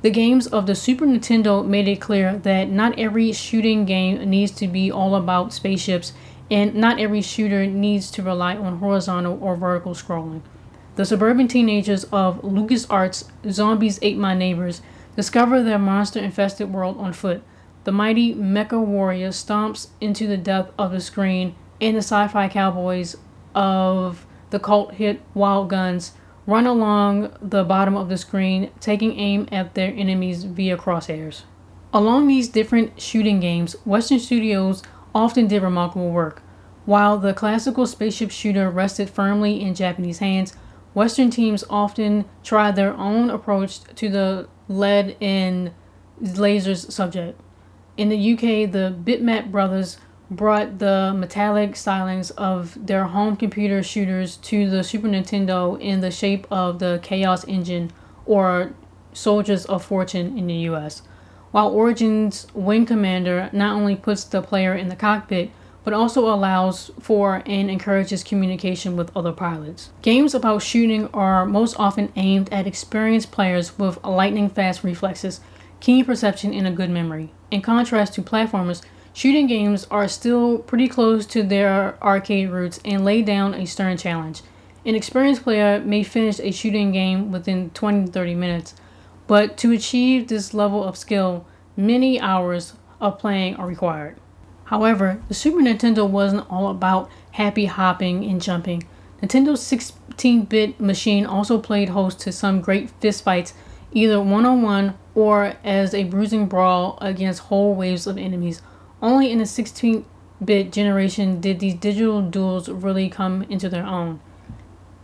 The 0.00 0.10
games 0.10 0.46
of 0.46 0.66
the 0.66 0.74
Super 0.74 1.04
Nintendo 1.04 1.66
made 1.66 1.88
it 1.88 2.00
clear 2.00 2.38
that 2.38 2.70
not 2.70 2.98
every 2.98 3.32
shooting 3.32 3.84
game 3.84 4.30
needs 4.30 4.52
to 4.52 4.68
be 4.68 4.90
all 4.90 5.14
about 5.14 5.52
spaceships, 5.52 6.12
and 6.50 6.74
not 6.74 6.98
every 6.98 7.20
shooter 7.20 7.66
needs 7.66 8.10
to 8.12 8.22
rely 8.22 8.56
on 8.56 8.78
horizontal 8.78 9.38
or 9.42 9.56
vertical 9.56 9.92
scrolling. 9.92 10.40
The 10.94 11.04
suburban 11.04 11.48
teenagers 11.48 12.04
of 12.04 12.40
LucasArts' 12.42 13.24
Zombies 13.50 13.98
Ate 14.00 14.16
My 14.16 14.34
Neighbors 14.34 14.80
discover 15.16 15.62
their 15.62 15.78
monster 15.78 16.20
infested 16.20 16.72
world 16.72 16.96
on 16.98 17.12
foot. 17.12 17.42
The 17.88 17.92
mighty 17.92 18.34
Mecha 18.34 18.78
Warrior 18.78 19.30
stomps 19.30 19.88
into 19.98 20.26
the 20.26 20.36
depth 20.36 20.74
of 20.78 20.92
the 20.92 21.00
screen, 21.00 21.54
and 21.80 21.96
the 21.96 22.02
sci 22.02 22.28
fi 22.28 22.46
cowboys 22.46 23.16
of 23.54 24.26
the 24.50 24.60
cult 24.60 24.92
hit 24.96 25.22
Wild 25.32 25.70
Guns 25.70 26.12
run 26.46 26.66
along 26.66 27.34
the 27.40 27.64
bottom 27.64 27.96
of 27.96 28.10
the 28.10 28.18
screen, 28.18 28.70
taking 28.78 29.18
aim 29.18 29.48
at 29.50 29.72
their 29.72 29.90
enemies 29.96 30.44
via 30.44 30.76
crosshairs. 30.76 31.44
Along 31.94 32.26
these 32.26 32.50
different 32.50 33.00
shooting 33.00 33.40
games, 33.40 33.74
Western 33.86 34.18
studios 34.18 34.82
often 35.14 35.46
did 35.46 35.62
remarkable 35.62 36.10
work. 36.10 36.42
While 36.84 37.16
the 37.16 37.32
classical 37.32 37.86
spaceship 37.86 38.30
shooter 38.30 38.68
rested 38.68 39.08
firmly 39.08 39.62
in 39.62 39.74
Japanese 39.74 40.18
hands, 40.18 40.54
Western 40.92 41.30
teams 41.30 41.64
often 41.70 42.26
tried 42.44 42.76
their 42.76 42.92
own 42.92 43.30
approach 43.30 43.80
to 43.94 44.10
the 44.10 44.46
lead 44.68 45.16
and 45.22 45.72
lasers 46.20 46.92
subject. 46.92 47.40
In 47.98 48.10
the 48.10 48.32
UK, 48.34 48.70
the 48.70 48.96
Bitmap 48.96 49.50
brothers 49.50 49.98
brought 50.30 50.78
the 50.78 51.12
metallic 51.16 51.72
stylings 51.72 52.30
of 52.36 52.86
their 52.86 53.06
home 53.06 53.36
computer 53.36 53.82
shooters 53.82 54.36
to 54.36 54.70
the 54.70 54.84
Super 54.84 55.08
Nintendo 55.08 55.78
in 55.80 56.00
the 56.00 56.12
shape 56.12 56.46
of 56.48 56.78
the 56.78 57.00
Chaos 57.02 57.44
Engine 57.48 57.90
or 58.24 58.72
Soldiers 59.12 59.64
of 59.64 59.84
Fortune 59.84 60.38
in 60.38 60.46
the 60.46 60.54
US. 60.70 61.02
While 61.50 61.70
Origins 61.70 62.46
Wing 62.54 62.86
Commander 62.86 63.50
not 63.52 63.74
only 63.74 63.96
puts 63.96 64.22
the 64.22 64.42
player 64.42 64.76
in 64.76 64.90
the 64.90 64.94
cockpit, 64.94 65.50
but 65.82 65.92
also 65.92 66.32
allows 66.32 66.92
for 67.00 67.42
and 67.46 67.68
encourages 67.68 68.22
communication 68.22 68.96
with 68.96 69.10
other 69.16 69.32
pilots. 69.32 69.90
Games 70.02 70.36
about 70.36 70.62
shooting 70.62 71.08
are 71.12 71.44
most 71.44 71.74
often 71.80 72.12
aimed 72.14 72.52
at 72.52 72.64
experienced 72.64 73.32
players 73.32 73.76
with 73.76 73.98
lightning 74.04 74.48
fast 74.48 74.84
reflexes, 74.84 75.40
keen 75.80 76.04
perception, 76.04 76.52
and 76.54 76.66
a 76.66 76.70
good 76.70 76.90
memory. 76.90 77.32
In 77.50 77.62
contrast 77.62 78.14
to 78.14 78.22
platformers, 78.22 78.82
Shooting 79.18 79.48
games 79.48 79.84
are 79.90 80.06
still 80.06 80.58
pretty 80.58 80.86
close 80.86 81.26
to 81.26 81.42
their 81.42 81.98
arcade 82.00 82.50
roots 82.50 82.78
and 82.84 83.04
lay 83.04 83.20
down 83.20 83.52
a 83.52 83.64
stern 83.64 83.96
challenge. 83.96 84.42
An 84.86 84.94
experienced 84.94 85.42
player 85.42 85.80
may 85.80 86.04
finish 86.04 86.38
a 86.38 86.52
shooting 86.52 86.92
game 86.92 87.32
within 87.32 87.70
20 87.70 88.06
to 88.06 88.12
30 88.12 88.36
minutes, 88.36 88.76
but 89.26 89.56
to 89.56 89.72
achieve 89.72 90.28
this 90.28 90.54
level 90.54 90.84
of 90.84 90.96
skill, 90.96 91.44
many 91.76 92.20
hours 92.20 92.74
of 93.00 93.18
playing 93.18 93.56
are 93.56 93.66
required. 93.66 94.18
However, 94.66 95.20
the 95.26 95.34
Super 95.34 95.62
Nintendo 95.62 96.08
wasn't 96.08 96.48
all 96.48 96.68
about 96.68 97.10
happy 97.32 97.64
hopping 97.64 98.24
and 98.24 98.40
jumping. 98.40 98.86
Nintendo's 99.20 99.64
16 99.64 100.44
bit 100.44 100.78
machine 100.78 101.26
also 101.26 101.58
played 101.58 101.88
host 101.88 102.20
to 102.20 102.30
some 102.30 102.60
great 102.60 103.00
fistfights, 103.00 103.52
either 103.90 104.20
one 104.20 104.46
on 104.46 104.62
one 104.62 104.96
or 105.18 105.54
as 105.64 105.94
a 105.94 106.04
bruising 106.04 106.46
brawl 106.46 106.96
against 107.00 107.40
whole 107.40 107.74
waves 107.74 108.06
of 108.06 108.16
enemies. 108.16 108.62
Only 109.02 109.32
in 109.32 109.38
the 109.40 109.46
16 109.46 110.04
bit 110.44 110.70
generation 110.70 111.40
did 111.40 111.58
these 111.58 111.74
digital 111.74 112.22
duels 112.22 112.68
really 112.68 113.08
come 113.08 113.42
into 113.50 113.68
their 113.68 113.84
own. 113.84 114.20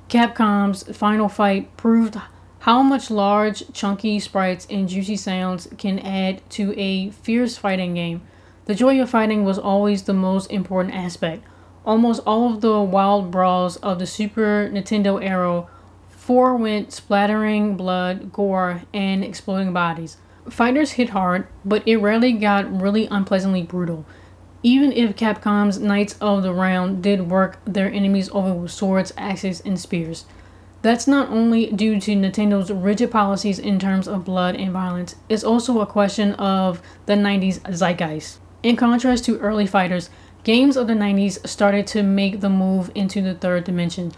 Capcom's 0.09 0.85
Final 0.97 1.29
Fight 1.29 1.77
proved 1.77 2.17
how 2.61 2.81
much 2.81 3.11
large, 3.11 3.73
chunky 3.73 4.21
sprites 4.21 4.69
and 4.71 4.89
juicy 4.89 5.17
sounds 5.17 5.67
can 5.79 5.99
add 5.99 6.49
to 6.51 6.73
a 6.79 7.11
fierce 7.11 7.59
fighting 7.59 7.95
game. 7.95 8.23
The 8.67 8.77
joy 8.77 9.01
of 9.01 9.11
fighting 9.11 9.43
was 9.45 9.59
always 9.59 10.05
the 10.05 10.15
most 10.15 10.49
important 10.49 10.95
aspect. 10.95 11.43
Almost 11.85 12.23
all 12.25 12.55
of 12.55 12.61
the 12.61 12.81
wild 12.81 13.33
brawls 13.33 13.79
of 13.79 13.99
the 13.99 14.07
Super 14.07 14.71
Nintendo 14.73 15.21
era 15.21 15.67
forewent 16.25 16.91
splattering 16.91 17.77
blood, 17.77 18.33
gore, 18.33 18.81
and 18.95 19.23
exploding 19.23 19.75
bodies. 19.75 20.17
Fighters 20.49 20.93
hit 20.93 21.11
hard, 21.11 21.47
but 21.67 21.87
it 21.87 21.99
rarely 21.99 22.33
got 22.33 22.81
really 22.81 23.07
unpleasantly 23.11 23.63
brutal. 23.63 24.07
Even 24.63 24.91
if 24.93 25.17
Capcom's 25.17 25.79
Knights 25.79 26.17
of 26.23 26.43
the 26.43 26.55
Round 26.55 27.03
did 27.03 27.31
work 27.31 27.59
their 27.67 27.93
enemies 27.93 28.31
over 28.33 28.55
with 28.55 28.71
swords, 28.71 29.13
axes, 29.19 29.61
and 29.67 29.79
spears. 29.79 30.25
That's 30.81 31.07
not 31.07 31.29
only 31.29 31.67
due 31.67 32.01
to 32.01 32.17
Nintendo's 32.17 32.73
rigid 32.73 33.11
policies 33.11 33.59
in 33.59 33.79
terms 33.79 34.09
of 34.09 34.25
blood 34.25 34.57
and 34.57 34.73
violence, 34.73 35.17
it's 35.29 35.45
also 35.45 35.81
a 35.81 35.87
question 35.87 36.33
of 36.35 36.81
the 37.05 37.15
90s 37.15 37.61
zeitgeist. 37.61 38.39
In 38.63 38.77
contrast 38.77 39.27
to 39.27 39.39
early 39.41 39.67
fighters, 39.67 40.09
games 40.43 40.79
of 40.79 40.87
the 40.87 40.95
90s 40.95 41.47
started 41.47 41.87
to 41.89 42.03
make 42.03 42.41
the 42.41 42.49
move 42.49 42.91
into 42.95 43.21
the 43.21 43.35
third 43.35 43.65
dimension. 43.65 44.13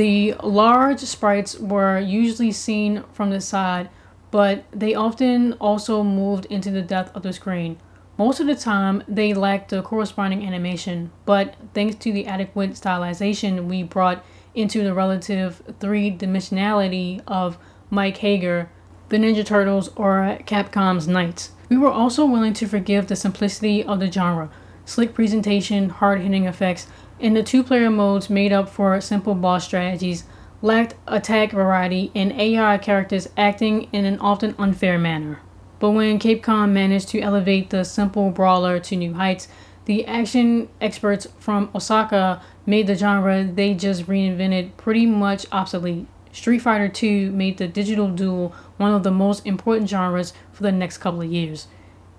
The 0.00 0.34
large 0.42 1.00
sprites 1.00 1.58
were 1.58 2.00
usually 2.00 2.52
seen 2.52 3.04
from 3.12 3.28
the 3.28 3.40
side 3.40 3.90
but 4.30 4.64
they 4.72 4.94
often 4.94 5.54
also 5.54 6.02
moved 6.02 6.46
into 6.46 6.70
the 6.70 6.80
depth 6.82 7.14
of 7.14 7.22
the 7.22 7.34
screen. 7.34 7.78
Most 8.16 8.40
of 8.40 8.46
the 8.46 8.54
time, 8.54 9.02
they 9.08 9.34
lacked 9.34 9.70
the 9.70 9.82
corresponding 9.82 10.46
animation, 10.46 11.10
but 11.24 11.56
thanks 11.74 11.96
to 11.96 12.12
the 12.12 12.26
adequate 12.26 12.72
stylization 12.72 13.66
we 13.66 13.82
brought 13.82 14.24
into 14.54 14.82
the 14.82 14.94
relative 14.94 15.62
three 15.80 16.10
dimensionality 16.10 17.22
of 17.26 17.58
Mike 17.90 18.18
Haggar, 18.18 18.68
the 19.08 19.16
Ninja 19.16 19.44
Turtles, 19.44 19.90
or 19.96 20.38
Capcom's 20.46 21.08
Knights. 21.08 21.52
We 21.68 21.76
were 21.76 21.90
also 21.90 22.24
willing 22.24 22.52
to 22.54 22.66
forgive 22.68 23.06
the 23.08 23.16
simplicity 23.16 23.82
of 23.82 24.00
the 24.00 24.10
genre, 24.10 24.50
slick 24.84 25.14
presentation, 25.14 25.88
hard 25.88 26.20
hitting 26.20 26.44
effects, 26.46 26.86
and 27.20 27.36
the 27.36 27.42
two 27.42 27.62
player 27.62 27.90
modes 27.90 28.30
made 28.30 28.52
up 28.52 28.68
for 28.68 29.00
simple 29.00 29.34
boss 29.34 29.64
strategies 29.64 30.24
lacked 30.62 30.94
attack 31.06 31.52
variety 31.52 32.10
and 32.14 32.32
AI 32.32 32.78
characters 32.78 33.28
acting 33.36 33.88
in 33.92 34.04
an 34.04 34.18
often 34.18 34.54
unfair 34.58 34.98
manner. 34.98 35.40
But 35.78 35.92
when 35.92 36.18
Capcom 36.18 36.72
managed 36.72 37.08
to 37.08 37.20
elevate 37.20 37.70
the 37.70 37.84
simple 37.84 38.30
brawler 38.30 38.78
to 38.80 38.96
new 38.96 39.14
heights, 39.14 39.48
the 39.86 40.04
action 40.06 40.68
experts 40.80 41.26
from 41.38 41.70
Osaka 41.74 42.42
made 42.66 42.86
the 42.86 42.94
genre 42.94 43.44
they 43.44 43.74
just 43.74 44.06
reinvented 44.06 44.76
pretty 44.76 45.06
much 45.06 45.46
obsolete. 45.50 46.06
Street 46.32 46.60
Fighter 46.60 46.92
II 47.02 47.30
made 47.30 47.56
the 47.56 47.66
digital 47.66 48.08
duel 48.08 48.54
one 48.76 48.92
of 48.94 49.02
the 49.02 49.10
most 49.10 49.44
important 49.46 49.88
genres 49.88 50.32
for 50.52 50.62
the 50.62 50.70
next 50.70 50.98
couple 50.98 51.22
of 51.22 51.32
years. 51.32 51.66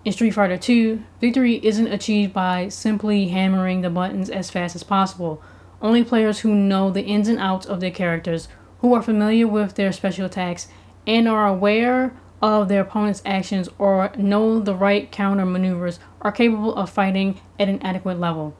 In 0.04 0.12
Street 0.14 0.32
Fighter 0.32 0.58
II, 0.68 1.04
victory 1.20 1.60
isn't 1.64 1.86
achieved 1.86 2.34
by 2.34 2.70
simply 2.70 3.28
hammering 3.28 3.82
the 3.82 3.90
buttons 3.92 4.32
as 4.32 4.50
fast 4.50 4.76
as 4.76 4.82
possible. 4.82 5.44
Only 5.80 6.04
players 6.04 6.40
who 6.40 6.56
know 6.56 6.90
the 6.90 7.04
ins 7.04 7.28
and 7.28 7.38
outs 7.38 7.68
of 7.68 7.82
their 7.82 7.92
characters, 7.92 8.48
who 8.80 8.96
are 8.96 9.04
familiar 9.04 9.48
with 9.48 9.76
their 9.76 9.92
special 9.92 10.26
attacks, 10.26 10.68
and 11.06 11.28
are 11.28 11.46
aware 11.46 12.16
of 12.42 12.68
their 12.68 12.82
opponent's 12.82 13.22
actions 13.28 13.70
or 13.78 14.12
know 14.18 14.60
the 14.60 14.74
right 14.74 15.12
counter 15.12 15.46
maneuvers 15.46 16.00
are 16.22 16.32
capable 16.32 16.74
of 16.74 16.90
fighting 16.90 17.40
at 17.60 17.70
an 17.70 17.80
adequate 17.84 18.20
level. 18.20 18.56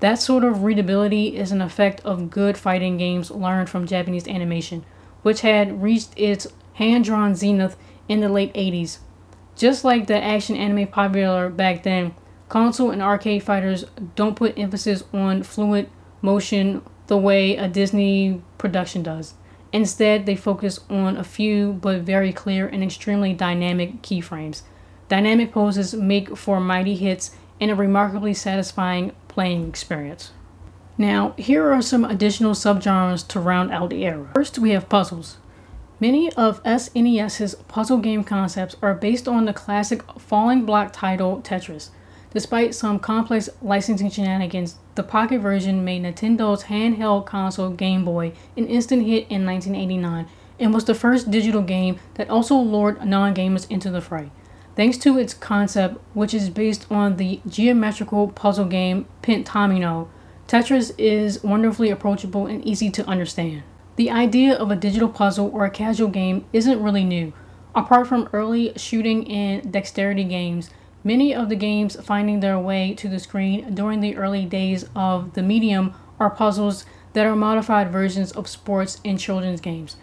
That 0.00 0.18
sort 0.18 0.42
of 0.42 0.64
readability 0.64 1.36
is 1.36 1.52
an 1.52 1.62
effect 1.62 2.00
of 2.00 2.30
good 2.30 2.58
fighting 2.58 2.96
games 2.96 3.30
learned 3.30 3.70
from 3.70 3.86
Japanese 3.86 4.26
animation, 4.26 4.84
which 5.22 5.42
had 5.42 5.82
reached 5.82 6.14
its 6.16 6.48
hand 6.74 7.04
drawn 7.04 7.36
zenith 7.36 7.76
in 8.08 8.18
the 8.18 8.28
late 8.28 8.52
80s. 8.54 8.98
Just 9.56 9.84
like 9.84 10.06
the 10.06 10.22
action 10.22 10.56
anime 10.56 10.86
popular 10.88 11.50
back 11.50 11.82
then, 11.82 12.14
console 12.48 12.90
and 12.90 13.02
arcade 13.02 13.42
fighters 13.42 13.84
don't 14.14 14.36
put 14.36 14.58
emphasis 14.58 15.04
on 15.12 15.42
fluid 15.42 15.88
motion 16.22 16.82
the 17.06 17.18
way 17.18 17.56
a 17.56 17.68
Disney 17.68 18.42
production 18.58 19.02
does. 19.02 19.34
Instead, 19.72 20.26
they 20.26 20.36
focus 20.36 20.80
on 20.88 21.16
a 21.16 21.24
few 21.24 21.74
but 21.74 22.00
very 22.00 22.32
clear 22.32 22.66
and 22.66 22.82
extremely 22.82 23.32
dynamic 23.32 24.02
keyframes. 24.02 24.62
Dynamic 25.08 25.52
poses 25.52 25.94
make 25.94 26.36
for 26.36 26.60
mighty 26.60 26.96
hits 26.96 27.32
and 27.60 27.70
a 27.70 27.74
remarkably 27.74 28.34
satisfying 28.34 29.12
playing 29.28 29.68
experience. 29.68 30.32
Now, 30.98 31.34
here 31.38 31.72
are 31.72 31.82
some 31.82 32.04
additional 32.04 32.52
subgenres 32.52 33.26
to 33.28 33.40
round 33.40 33.70
out 33.70 33.90
the 33.90 34.04
era. 34.04 34.30
First, 34.34 34.58
we 34.58 34.70
have 34.70 34.88
puzzles. 34.88 35.38
Many 36.00 36.32
of 36.32 36.62
SNES's 36.62 37.56
puzzle 37.68 37.98
game 37.98 38.24
concepts 38.24 38.74
are 38.80 38.94
based 38.94 39.28
on 39.28 39.44
the 39.44 39.52
classic 39.52 40.02
falling 40.18 40.64
block 40.64 40.94
title 40.94 41.42
Tetris. 41.42 41.90
Despite 42.32 42.74
some 42.74 42.98
complex 42.98 43.50
licensing 43.60 44.08
shenanigans, 44.08 44.76
the 44.94 45.02
Pocket 45.02 45.40
version 45.40 45.84
made 45.84 46.02
Nintendo's 46.02 46.64
handheld 46.64 47.26
console 47.26 47.68
Game 47.68 48.02
Boy 48.02 48.32
an 48.56 48.66
instant 48.66 49.02
hit 49.02 49.26
in 49.28 49.44
1989 49.44 50.26
and 50.58 50.72
was 50.72 50.86
the 50.86 50.94
first 50.94 51.30
digital 51.30 51.60
game 51.60 51.98
that 52.14 52.30
also 52.30 52.56
lured 52.56 53.04
non 53.04 53.34
gamers 53.34 53.70
into 53.70 53.90
the 53.90 54.00
fray. 54.00 54.30
Thanks 54.76 54.96
to 54.98 55.18
its 55.18 55.34
concept, 55.34 56.00
which 56.14 56.32
is 56.32 56.48
based 56.48 56.90
on 56.90 57.18
the 57.18 57.42
geometrical 57.46 58.28
puzzle 58.28 58.64
game 58.64 59.04
Pentomino, 59.22 60.08
Tetris 60.48 60.92
is 60.96 61.44
wonderfully 61.44 61.90
approachable 61.90 62.46
and 62.46 62.64
easy 62.64 62.88
to 62.88 63.04
understand. 63.06 63.64
The 64.00 64.10
idea 64.10 64.54
of 64.54 64.70
a 64.70 64.76
digital 64.76 65.10
puzzle 65.10 65.50
or 65.52 65.66
a 65.66 65.70
casual 65.70 66.08
game 66.08 66.46
isn't 66.54 66.82
really 66.82 67.04
new. 67.04 67.34
Apart 67.74 68.06
from 68.06 68.30
early 68.32 68.72
shooting 68.74 69.30
and 69.30 69.70
dexterity 69.70 70.24
games, 70.24 70.70
Many 71.04 71.34
of 71.34 71.50
the 71.50 71.56
games 71.56 71.96
finding 72.02 72.40
their 72.40 72.58
way 72.58 72.94
to 72.94 73.08
the 73.08 73.18
screen 73.18 73.74
during 73.74 74.00
the 74.00 74.16
early 74.16 74.46
days 74.46 74.86
of 74.96 75.34
the 75.34 75.42
medium 75.42 75.92
are 76.18 76.30
puzzles 76.30 76.86
that 77.12 77.26
are 77.26 77.36
modified 77.36 77.90
versions 77.90 78.32
of 78.32 78.48
sports 78.48 79.00
and 79.04 79.18
children's 79.18 79.60
games. 79.60 79.96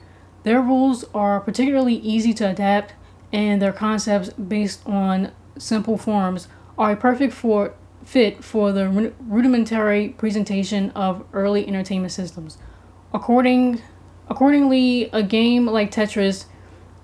Their 0.44 0.62
rules 0.62 1.06
are 1.14 1.40
particularly 1.40 1.96
easy 1.96 2.36
to 2.36 2.50
adapt, 2.50 2.94
and 3.34 3.60
their 3.60 3.74
concepts, 3.74 4.30
based 4.30 4.82
on 4.88 5.32
simple 5.58 5.98
forms, 5.98 6.48
are 6.78 6.92
a 6.94 6.96
perfect 6.96 7.34
fit 8.04 8.44
for 8.44 8.72
the 8.72 9.14
rudimentary 9.20 10.10
presentation 10.10 10.90
of 10.92 11.26
early 11.34 11.68
entertainment 11.68 12.12
systems. 12.12 12.58
According, 13.14 13.82
accordingly, 14.30 15.10
a 15.14 15.24
game 15.24 15.66
like 15.66 15.92
Tetris 15.92 16.46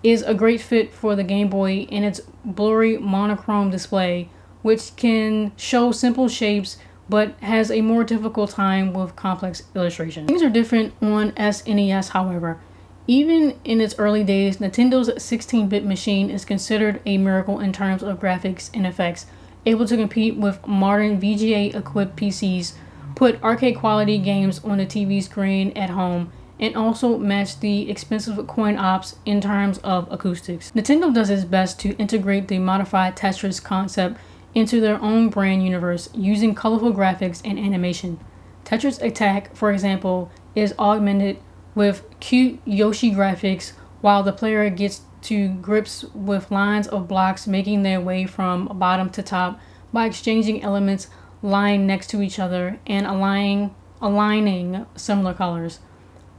is 0.03 0.21
a 0.23 0.33
great 0.33 0.61
fit 0.61 0.93
for 0.93 1.15
the 1.15 1.23
Game 1.23 1.49
Boy 1.49 1.87
in 1.89 2.03
its 2.03 2.19
blurry 2.43 2.97
monochrome 2.97 3.71
display, 3.71 4.29
which 4.61 4.95
can 4.95 5.53
show 5.55 5.91
simple 5.91 6.27
shapes 6.27 6.77
but 7.09 7.37
has 7.41 7.69
a 7.69 7.81
more 7.81 8.03
difficult 8.03 8.51
time 8.51 8.93
with 8.93 9.15
complex 9.15 9.63
illustration. 9.75 10.25
Things 10.25 10.41
are 10.41 10.49
different 10.49 10.93
on 11.01 11.31
SNES, 11.33 12.09
however. 12.09 12.59
Even 13.07 13.59
in 13.65 13.81
its 13.81 13.95
early 13.97 14.23
days, 14.23 14.57
Nintendo's 14.57 15.21
16 15.21 15.67
bit 15.67 15.85
machine 15.85 16.29
is 16.29 16.45
considered 16.45 17.01
a 17.05 17.17
miracle 17.17 17.59
in 17.59 17.73
terms 17.73 18.01
of 18.01 18.19
graphics 18.19 18.69
and 18.73 18.87
effects, 18.87 19.25
able 19.65 19.85
to 19.85 19.97
compete 19.97 20.37
with 20.37 20.65
modern 20.65 21.19
VGA 21.19 21.75
equipped 21.75 22.15
PCs, 22.15 22.73
put 23.15 23.41
arcade 23.43 23.77
quality 23.77 24.17
games 24.17 24.63
on 24.63 24.77
the 24.77 24.85
TV 24.85 25.21
screen 25.21 25.71
at 25.77 25.89
home, 25.89 26.31
and 26.59 26.75
also 26.75 27.17
match 27.17 27.59
the 27.59 27.89
expensive 27.89 28.45
coin 28.47 28.77
ops 28.77 29.15
in 29.25 29.41
terms 29.41 29.79
of 29.79 30.11
acoustics. 30.11 30.71
Nintendo 30.71 31.13
does 31.13 31.29
its 31.29 31.45
best 31.45 31.79
to 31.79 31.95
integrate 31.97 32.47
the 32.47 32.59
modified 32.59 33.15
Tetris 33.15 33.61
concept 33.61 34.17
into 34.55 34.79
their 34.79 35.01
own 35.01 35.29
brand 35.29 35.65
universe 35.65 36.09
using 36.13 36.53
colorful 36.53 36.93
graphics 36.93 37.41
and 37.43 37.57
animation. 37.57 38.19
Tetris 38.63 39.01
Attack, 39.01 39.55
for 39.55 39.71
example, 39.71 40.31
is 40.55 40.73
augmented 40.77 41.37
with 41.75 42.05
cute 42.19 42.59
Yoshi 42.65 43.11
graphics 43.11 43.73
while 44.01 44.23
the 44.23 44.31
player 44.31 44.69
gets 44.69 45.01
to 45.23 45.49
grips 45.49 46.03
with 46.13 46.51
lines 46.51 46.87
of 46.87 47.07
blocks 47.07 47.47
making 47.47 47.83
their 47.83 47.99
way 47.99 48.25
from 48.25 48.67
bottom 48.77 49.09
to 49.09 49.23
top 49.23 49.59
by 49.91 50.05
exchanging 50.05 50.61
elements 50.61 51.07
lying 51.43 51.85
next 51.85 52.07
to 52.07 52.21
each 52.21 52.39
other 52.39 52.79
and 52.87 53.05
aligning, 53.05 53.75
aligning 54.01 54.85
similar 54.95 55.33
colors. 55.33 55.79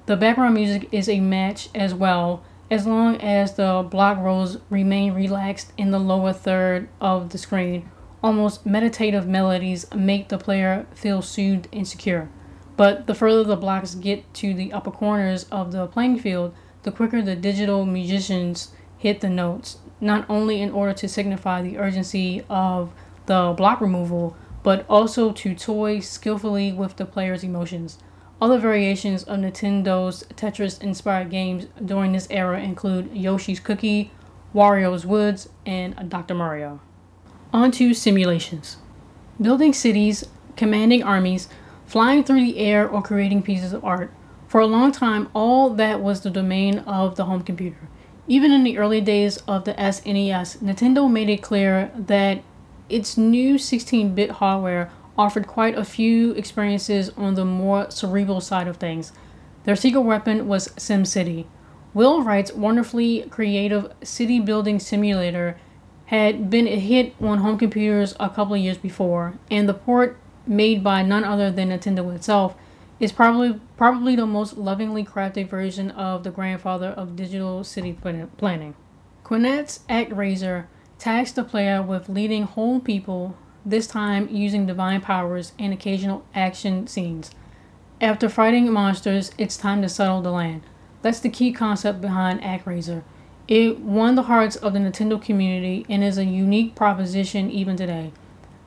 The 0.07 0.17
background 0.17 0.55
music 0.55 0.89
is 0.91 1.09
a 1.09 1.21
match 1.21 1.69
as 1.75 1.95
well, 1.95 2.43
as 2.71 2.87
long 2.87 3.21
as 3.21 3.55
the 3.55 3.87
block 3.89 4.19
rows 4.19 4.59
remain 4.71 5.13
relaxed 5.13 5.73
in 5.77 5.91
the 5.91 6.01
lower 6.01 6.33
third 6.33 6.89
of 7.01 7.31
the 7.31 7.39
screen. 7.39 7.91
Almost 8.23 8.65
meditative 8.65 9.29
melodies 9.29 9.87
make 9.95 10.31
the 10.31 10.39
player 10.39 10.87
feel 10.95 11.21
soothed 11.21 11.69
and 11.73 11.87
secure. 11.87 12.31
But 12.77 13.07
the 13.07 13.15
further 13.15 13.45
the 13.45 13.57
blocks 13.57 13.95
get 13.95 14.33
to 14.35 14.55
the 14.55 14.73
upper 14.73 14.91
corners 14.91 15.45
of 15.45 15.73
the 15.73 15.87
playing 15.87 16.19
field, 16.19 16.55
the 16.83 16.91
quicker 16.91 17.21
the 17.21 17.37
digital 17.37 17.85
musicians 17.85 18.71
hit 18.97 19.21
the 19.21 19.29
notes, 19.29 19.79
not 20.01 20.25
only 20.31 20.63
in 20.63 20.71
order 20.71 20.95
to 20.95 21.09
signify 21.09 21.61
the 21.61 21.79
urgency 21.79 22.43
of 22.49 22.91
the 23.27 23.55
block 23.57 23.81
removal, 23.81 24.37
but 24.65 24.85
also 24.89 25.31
to 25.31 25.55
toy 25.55 26.01
skillfully 26.01 26.73
with 26.73 26.97
the 26.97 27.05
player's 27.05 27.45
emotions. 27.45 27.99
Other 28.41 28.59
variations 28.59 29.23
of 29.23 29.39
Nintendo's 29.39 30.25
Tetris 30.35 30.83
inspired 30.83 31.31
games 31.31 31.67
during 31.85 32.13
this 32.13 32.27
era 32.31 32.61
include 32.61 33.15
Yoshi's 33.15 33.61
Cookie, 33.61 34.11
Wario's 34.53 35.07
Woods, 35.07 35.51
and 35.65 36.09
Dr. 36.09 36.35
Mario. 36.35 36.81
On 37.53 37.71
to 37.73 37.95
simulations. 37.95 38.79
Building 39.41 39.73
cities, 39.73 40.25
commanding 40.57 41.03
armies, 41.03 41.49
flying 41.87 42.25
through 42.25 42.41
the 42.41 42.59
air, 42.59 42.89
or 42.89 43.03
creating 43.03 43.43
pieces 43.43 43.73
of 43.73 43.85
art. 43.85 44.13
For 44.49 44.61
a 44.61 44.67
long 44.67 44.93
time, 44.93 45.29
all 45.35 45.71
that 45.71 46.01
was 46.01 46.23
the 46.23 46.31
domain 46.31 46.79
of 46.81 47.17
the 47.17 47.27
home 47.27 47.43
computer. 47.43 47.89
Even 48.27 48.51
in 48.51 48.65
the 48.65 48.79
early 48.79 49.03
days 49.03 49.37
of 49.47 49.65
the 49.65 49.75
SNES, 49.75 50.59
Nintendo 50.59 51.11
made 51.11 51.29
it 51.29 51.43
clear 51.43 51.93
that 51.95 52.43
its 52.89 53.17
new 53.17 53.59
16 53.59 54.15
bit 54.15 54.31
hardware 54.33 54.91
offered 55.17 55.47
quite 55.47 55.77
a 55.77 55.85
few 55.85 56.33
experiences 56.33 57.11
on 57.17 57.35
the 57.35 57.45
more 57.45 57.91
cerebral 57.91 58.41
side 58.41 58.69
of 58.69 58.77
things. 58.77 59.13
Their 59.65 59.77
secret 59.77 60.03
weapon 60.03 60.47
was 60.47 60.69
SimCity. 60.71 61.47
Will 61.95 62.23
Wright's 62.23 62.53
wonderfully 62.53 63.23
creative 63.31 63.93
city 64.03 64.41
building 64.41 64.79
simulator 64.81 65.57
had 66.07 66.51
been 66.51 66.67
a 66.67 66.79
hit 66.79 67.15
on 67.21 67.39
home 67.39 67.57
computers 67.57 68.15
a 68.21 68.29
couple 68.29 68.55
of 68.55 68.61
years 68.61 68.77
before, 68.77 69.39
and 69.51 69.69
the 69.69 69.75
port 69.75 70.19
made 70.47 70.85
by 70.85 71.03
none 71.03 71.25
other 71.25 71.51
than 71.51 71.71
Nintendo 71.71 72.15
itself 72.15 72.55
is 73.01 73.13
probably 73.13 73.61
probably 73.77 74.15
the 74.17 74.27
most 74.27 74.57
lovingly 74.57 75.05
crafted 75.05 75.49
version 75.49 75.91
of 75.93 76.25
the 76.25 76.31
grandfather 76.31 76.89
of 76.89 77.17
digital 77.17 77.65
city 77.65 77.93
planning. 78.37 78.75
Quintet's 79.25 79.81
ActRaiser 79.89 80.67
tasked 80.99 81.37
the 81.37 81.45
player 81.45 81.83
with 81.83 82.09
leading 82.09 82.45
whole 82.45 82.81
people, 82.81 83.37
this 83.65 83.87
time 83.87 84.29
using 84.31 84.67
divine 84.67 85.01
powers 85.01 85.53
and 85.59 85.73
occasional 85.73 86.25
action 86.35 86.87
scenes. 86.87 87.31
After 88.01 88.29
fighting 88.29 88.71
monsters, 88.73 89.33
it's 89.39 89.57
time 89.57 89.81
to 89.83 89.89
settle 89.89 90.21
the 90.21 90.31
land. 90.31 90.63
That's 91.03 91.21
the 91.21 91.29
key 91.29 91.53
concept 91.53 92.01
behind 92.01 92.41
ActRaiser. 92.41 93.03
It 93.47 93.81
won 93.81 94.15
the 94.15 94.23
hearts 94.23 94.57
of 94.57 94.73
the 94.73 94.79
Nintendo 94.79 95.21
community 95.21 95.85
and 95.89 96.03
is 96.03 96.19
a 96.19 96.25
unique 96.25 96.75
proposition 96.75 97.51
even 97.51 97.77
today. 97.77 98.13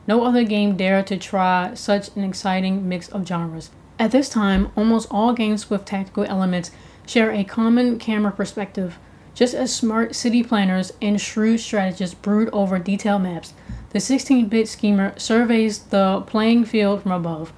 No 0.06 0.24
other 0.24 0.44
game 0.44 0.76
dared 0.76 1.06
to 1.08 1.18
try 1.18 1.74
such 1.74 2.14
an 2.16 2.24
exciting 2.24 2.88
mix 2.88 3.08
of 3.08 3.26
genres. 3.26 3.70
At 3.98 4.12
this 4.12 4.28
time, 4.28 4.70
almost 4.76 5.08
all 5.10 5.32
games 5.32 5.68
with 5.68 5.84
tactical 5.84 6.24
elements 6.24 6.70
share 7.06 7.32
a 7.32 7.42
common 7.42 7.98
camera 7.98 8.30
perspective. 8.30 8.98
Just 9.38 9.54
as 9.54 9.72
smart 9.72 10.16
city 10.16 10.42
planners 10.42 10.92
and 11.00 11.20
shrewd 11.20 11.60
strategists 11.60 12.12
brood 12.12 12.50
over 12.52 12.76
detailed 12.80 13.22
maps, 13.22 13.54
the 13.90 14.00
16 14.00 14.48
bit 14.48 14.66
schemer 14.66 15.16
surveys 15.16 15.78
the 15.78 16.22
playing 16.22 16.64
field 16.64 17.04
from 17.04 17.12
above. 17.12 17.50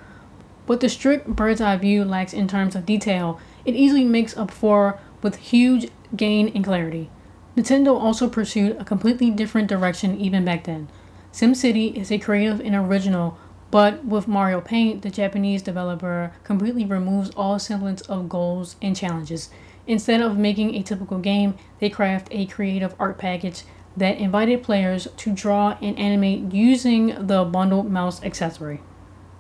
What 0.66 0.80
the 0.80 0.90
strict 0.90 1.28
bird's 1.28 1.62
eye 1.62 1.78
view 1.78 2.04
lacks 2.04 2.34
in 2.34 2.48
terms 2.48 2.76
of 2.76 2.84
detail, 2.84 3.40
it 3.64 3.74
easily 3.74 4.04
makes 4.04 4.36
up 4.36 4.50
for 4.50 5.00
with 5.22 5.36
huge 5.36 5.88
gain 6.14 6.48
in 6.48 6.62
clarity. 6.62 7.08
Nintendo 7.56 7.98
also 7.98 8.28
pursued 8.28 8.76
a 8.76 8.84
completely 8.84 9.30
different 9.30 9.66
direction 9.66 10.20
even 10.20 10.44
back 10.44 10.64
then. 10.64 10.86
SimCity 11.32 11.94
is 11.94 12.12
a 12.12 12.18
creative 12.18 12.60
and 12.60 12.74
original, 12.74 13.38
but 13.70 14.04
with 14.04 14.28
Mario 14.28 14.60
Paint, 14.60 15.00
the 15.00 15.08
Japanese 15.08 15.62
developer 15.62 16.32
completely 16.44 16.84
removes 16.84 17.30
all 17.30 17.58
semblance 17.58 18.02
of 18.02 18.28
goals 18.28 18.76
and 18.82 18.94
challenges. 18.94 19.48
Instead 19.86 20.20
of 20.20 20.38
making 20.38 20.74
a 20.74 20.82
typical 20.82 21.18
game, 21.18 21.54
they 21.78 21.90
craft 21.90 22.28
a 22.30 22.46
creative 22.46 22.94
art 22.98 23.18
package 23.18 23.64
that 23.96 24.18
invited 24.18 24.62
players 24.62 25.08
to 25.16 25.32
draw 25.32 25.76
and 25.82 25.98
animate 25.98 26.52
using 26.52 27.26
the 27.26 27.44
bundled 27.44 27.90
mouse 27.90 28.22
accessory. 28.22 28.80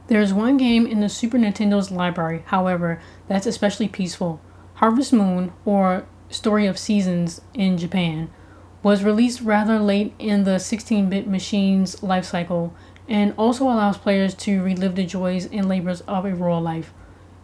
There's 0.08 0.34
one 0.34 0.56
game 0.56 0.86
in 0.86 1.00
the 1.00 1.08
Super 1.08 1.38
Nintendo's 1.38 1.90
library, 1.90 2.42
however, 2.46 3.00
that's 3.28 3.46
especially 3.46 3.86
peaceful. 3.86 4.40
Harvest 4.74 5.12
Moon, 5.12 5.52
or 5.64 6.06
Story 6.30 6.66
of 6.66 6.78
Seasons 6.78 7.40
in 7.54 7.78
Japan, 7.78 8.28
was 8.82 9.04
released 9.04 9.42
rather 9.42 9.78
late 9.78 10.14
in 10.18 10.44
the 10.44 10.58
16 10.58 11.08
bit 11.10 11.28
machine's 11.28 12.02
life 12.02 12.24
cycle 12.24 12.74
and 13.08 13.34
also 13.36 13.64
allows 13.64 13.98
players 13.98 14.34
to 14.34 14.62
relive 14.62 14.94
the 14.94 15.04
joys 15.04 15.46
and 15.46 15.68
labors 15.68 16.00
of 16.02 16.24
a 16.24 16.34
rural 16.34 16.60
life. 16.60 16.92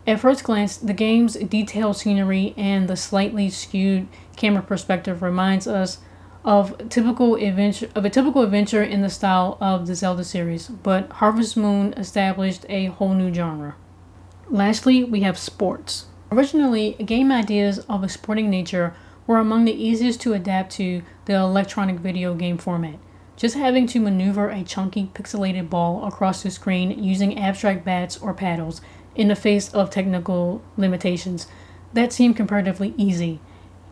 At 0.07 0.21
first 0.21 0.45
glance, 0.45 0.77
the 0.77 0.93
game's 0.93 1.35
detailed 1.35 1.97
scenery 1.97 2.55
and 2.57 2.87
the 2.87 2.97
slightly 2.97 3.51
skewed 3.51 4.07
camera 4.37 4.63
perspective 4.63 5.21
reminds 5.21 5.67
us 5.67 5.99
of 6.45 6.89
typical 6.89 7.35
adventure 7.35 7.89
of 7.97 8.05
a 8.05 8.11
typical 8.11 8.43
adventure 8.43 8.85
in 8.85 9.03
the 9.03 9.11
style 9.11 9.59
of 9.61 9.89
the 9.89 9.97
Zelda 9.97 10.23
series, 10.23 10.69
but 10.69 11.11
Harvest 11.11 11.57
Moon 11.57 11.93
established 11.95 12.65
a 12.69 12.87
whole 12.87 13.15
new 13.15 13.35
genre. 13.35 13.75
Lastly, 14.49 15.03
we 15.03 15.23
have 15.23 15.37
sports. 15.37 16.07
Originally, 16.31 16.93
game 17.05 17.33
ideas 17.33 17.81
of 17.89 18.05
a 18.05 18.09
sporting 18.09 18.49
nature 18.49 18.95
were 19.27 19.39
among 19.39 19.65
the 19.65 19.73
easiest 19.73 20.21
to 20.21 20.35
adapt 20.35 20.71
to 20.75 21.03
the 21.25 21.35
electronic 21.35 21.97
video 21.97 22.33
game 22.35 22.59
format. 22.59 23.01
Just 23.37 23.57
having 23.57 23.89
to 23.89 24.01
maneuver 24.01 24.51
a 24.51 24.63
chunky 24.63 25.11
pixelated 25.15 25.69
ball 25.69 26.07
across 26.07 26.45
the 26.45 26.51
screen 26.51 27.03
using 27.03 27.37
abstract 27.37 27.85
bats 27.85 28.17
or 28.17 28.33
paddles 28.33 28.81
in 29.17 29.29
the 29.29 29.37
face 29.37 29.73
of 29.73 29.91
technical 29.91 30.63
limitations, 30.77 31.47
that 31.93 32.13
seemed 32.13 32.37
comparatively 32.37 32.95
easy. 32.97 33.41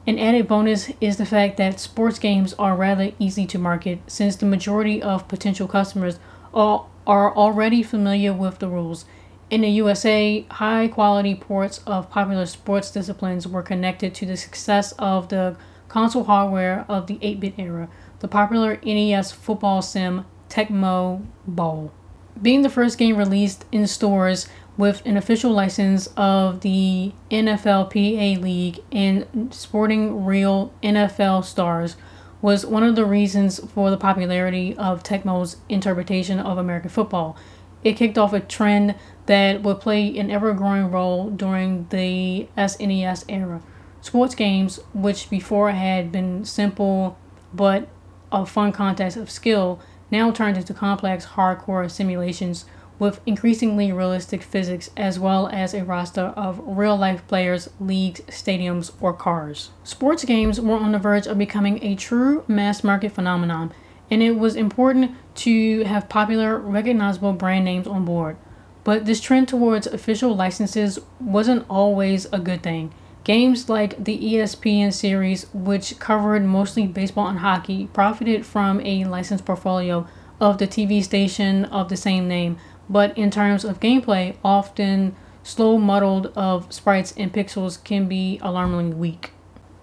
An 0.06 0.18
added 0.18 0.46
bonus 0.46 0.92
is 1.00 1.16
the 1.16 1.26
fact 1.26 1.56
that 1.56 1.80
sports 1.80 2.18
games 2.18 2.52
are 2.54 2.76
rather 2.76 3.12
easy 3.18 3.46
to 3.46 3.58
market 3.58 4.00
since 4.06 4.36
the 4.36 4.46
majority 4.46 5.02
of 5.02 5.28
potential 5.28 5.66
customers 5.66 6.18
are, 6.52 6.86
are 7.06 7.34
already 7.34 7.82
familiar 7.82 8.32
with 8.32 8.58
the 8.58 8.68
rules 8.68 9.06
in 9.50 9.60
the 9.60 9.68
USA, 9.68 10.44
high 10.50 10.88
quality 10.88 11.34
ports 11.34 11.78
of 11.86 12.10
popular 12.10 12.46
sports 12.46 12.90
disciplines 12.90 13.46
were 13.46 13.62
connected 13.62 14.14
to 14.14 14.26
the 14.26 14.36
success 14.36 14.92
of 14.98 15.28
the 15.28 15.56
console 15.88 16.24
hardware 16.24 16.84
of 16.88 17.06
the 17.06 17.18
8 17.22 17.40
bit 17.40 17.54
era, 17.58 17.88
the 18.20 18.28
popular 18.28 18.78
NES 18.84 19.32
football 19.32 19.82
sim 19.82 20.24
Tecmo 20.48 21.24
Bowl. 21.46 21.92
Being 22.40 22.62
the 22.62 22.70
first 22.70 22.98
game 22.98 23.16
released 23.16 23.64
in 23.70 23.86
stores 23.86 24.48
with 24.76 25.04
an 25.06 25.16
official 25.16 25.52
license 25.52 26.08
of 26.16 26.60
the 26.60 27.12
NFLPA 27.30 28.40
League 28.40 28.80
and 28.90 29.52
sporting 29.54 30.24
real 30.24 30.72
NFL 30.82 31.44
stars 31.44 31.96
was 32.42 32.66
one 32.66 32.82
of 32.82 32.96
the 32.96 33.06
reasons 33.06 33.58
for 33.70 33.90
the 33.90 33.96
popularity 33.96 34.76
of 34.76 35.02
Tecmo's 35.02 35.56
interpretation 35.68 36.38
of 36.38 36.58
American 36.58 36.90
football. 36.90 37.36
It 37.82 37.94
kicked 37.94 38.18
off 38.18 38.32
a 38.32 38.40
trend 38.40 38.96
that 39.26 39.62
would 39.62 39.80
play 39.80 40.18
an 40.18 40.30
ever 40.30 40.52
growing 40.52 40.90
role 40.90 41.30
during 41.30 41.86
the 41.90 42.48
SNES 42.56 43.24
era. 43.28 43.62
Sports 44.00 44.34
games, 44.34 44.80
which 44.92 45.30
before 45.30 45.70
had 45.70 46.12
been 46.12 46.44
simple 46.44 47.16
but 47.52 47.88
a 48.32 48.44
fun 48.44 48.72
contest 48.72 49.16
of 49.16 49.30
skill, 49.30 49.80
now 50.10 50.30
turned 50.30 50.56
into 50.56 50.74
complex, 50.74 51.24
hardcore 51.26 51.90
simulations 51.90 52.66
with 52.98 53.20
increasingly 53.26 53.92
realistic 53.92 54.42
physics 54.42 54.90
as 54.96 55.18
well 55.18 55.48
as 55.48 55.74
a 55.74 55.84
roster 55.84 56.32
of 56.36 56.60
real 56.64 56.96
life 56.96 57.26
players, 57.26 57.68
leagues, 57.80 58.20
stadiums, 58.22 58.92
or 59.00 59.12
cars. 59.12 59.70
Sports 59.82 60.24
games 60.24 60.60
were 60.60 60.76
on 60.76 60.92
the 60.92 60.98
verge 60.98 61.26
of 61.26 61.38
becoming 61.38 61.82
a 61.82 61.94
true 61.94 62.44
mass 62.46 62.84
market 62.84 63.12
phenomenon, 63.12 63.72
and 64.10 64.22
it 64.22 64.38
was 64.38 64.56
important 64.56 65.12
to 65.34 65.82
have 65.84 66.08
popular, 66.08 66.58
recognizable 66.58 67.32
brand 67.32 67.64
names 67.64 67.86
on 67.86 68.04
board. 68.04 68.36
But 68.84 69.06
this 69.06 69.20
trend 69.20 69.48
towards 69.48 69.86
official 69.86 70.36
licenses 70.36 70.98
wasn't 71.18 71.64
always 71.70 72.26
a 72.26 72.38
good 72.38 72.62
thing. 72.62 72.92
Games 73.24 73.70
like 73.70 74.04
the 74.04 74.18
ESPN 74.18 74.92
series, 74.92 75.46
which 75.54 75.98
covered 75.98 76.44
mostly 76.44 76.86
baseball 76.86 77.28
and 77.28 77.38
hockey, 77.38 77.88
profited 77.94 78.44
from 78.44 78.82
a 78.82 79.04
license 79.04 79.40
portfolio 79.40 80.06
of 80.38 80.58
the 80.58 80.66
TV 80.66 81.02
station 81.02 81.64
of 81.64 81.88
the 81.88 81.96
same 81.96 82.28
name, 82.28 82.58
but 82.88 83.16
in 83.16 83.30
terms 83.30 83.64
of 83.64 83.80
gameplay, 83.80 84.36
often 84.44 85.14
slow 85.42 85.78
muddled 85.78 86.32
of 86.36 86.72
sprites 86.72 87.12
and 87.16 87.32
pixels 87.32 87.82
can 87.82 88.08
be 88.08 88.38
alarmingly 88.42 88.94
weak. 88.94 89.32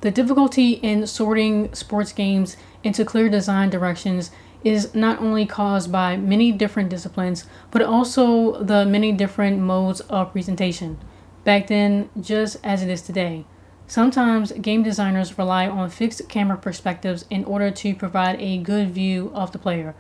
The 0.02 0.12
difficulty 0.12 0.72
in 0.74 1.06
sorting 1.06 1.74
sports 1.76 2.12
games 2.12 2.58
into 2.84 3.06
clear 3.06 3.30
design 3.30 3.70
directions 3.70 4.32
is 4.64 4.94
not 4.96 5.20
only 5.20 5.46
caused 5.46 5.92
by 5.92 6.18
many 6.18 6.52
different 6.52 6.90
disciplines, 6.90 7.46
but 7.70 7.82
also 7.82 8.64
the 8.64 8.86
many 8.86 9.12
different 9.12 9.60
modes 9.60 10.02
of 10.02 10.32
presentation. 10.32 10.98
Back 11.44 11.68
then, 11.68 12.10
just 12.20 12.58
as 12.64 12.84
it 12.84 12.90
is 12.90 13.02
today. 13.02 13.46
Sometimes 13.88 14.54
game 14.54 14.84
designers 14.84 15.38
rely 15.38 15.68
on 15.68 15.90
fixed 15.90 16.30
camera 16.30 16.58
perspectives 16.58 17.26
in 17.30 17.44
order 17.44 17.72
to 17.72 17.94
provide 17.94 18.40
a 18.40 18.58
good 18.58 18.92
view 18.92 19.32
of 19.34 19.52
the 19.52 19.60
player. 19.60 19.96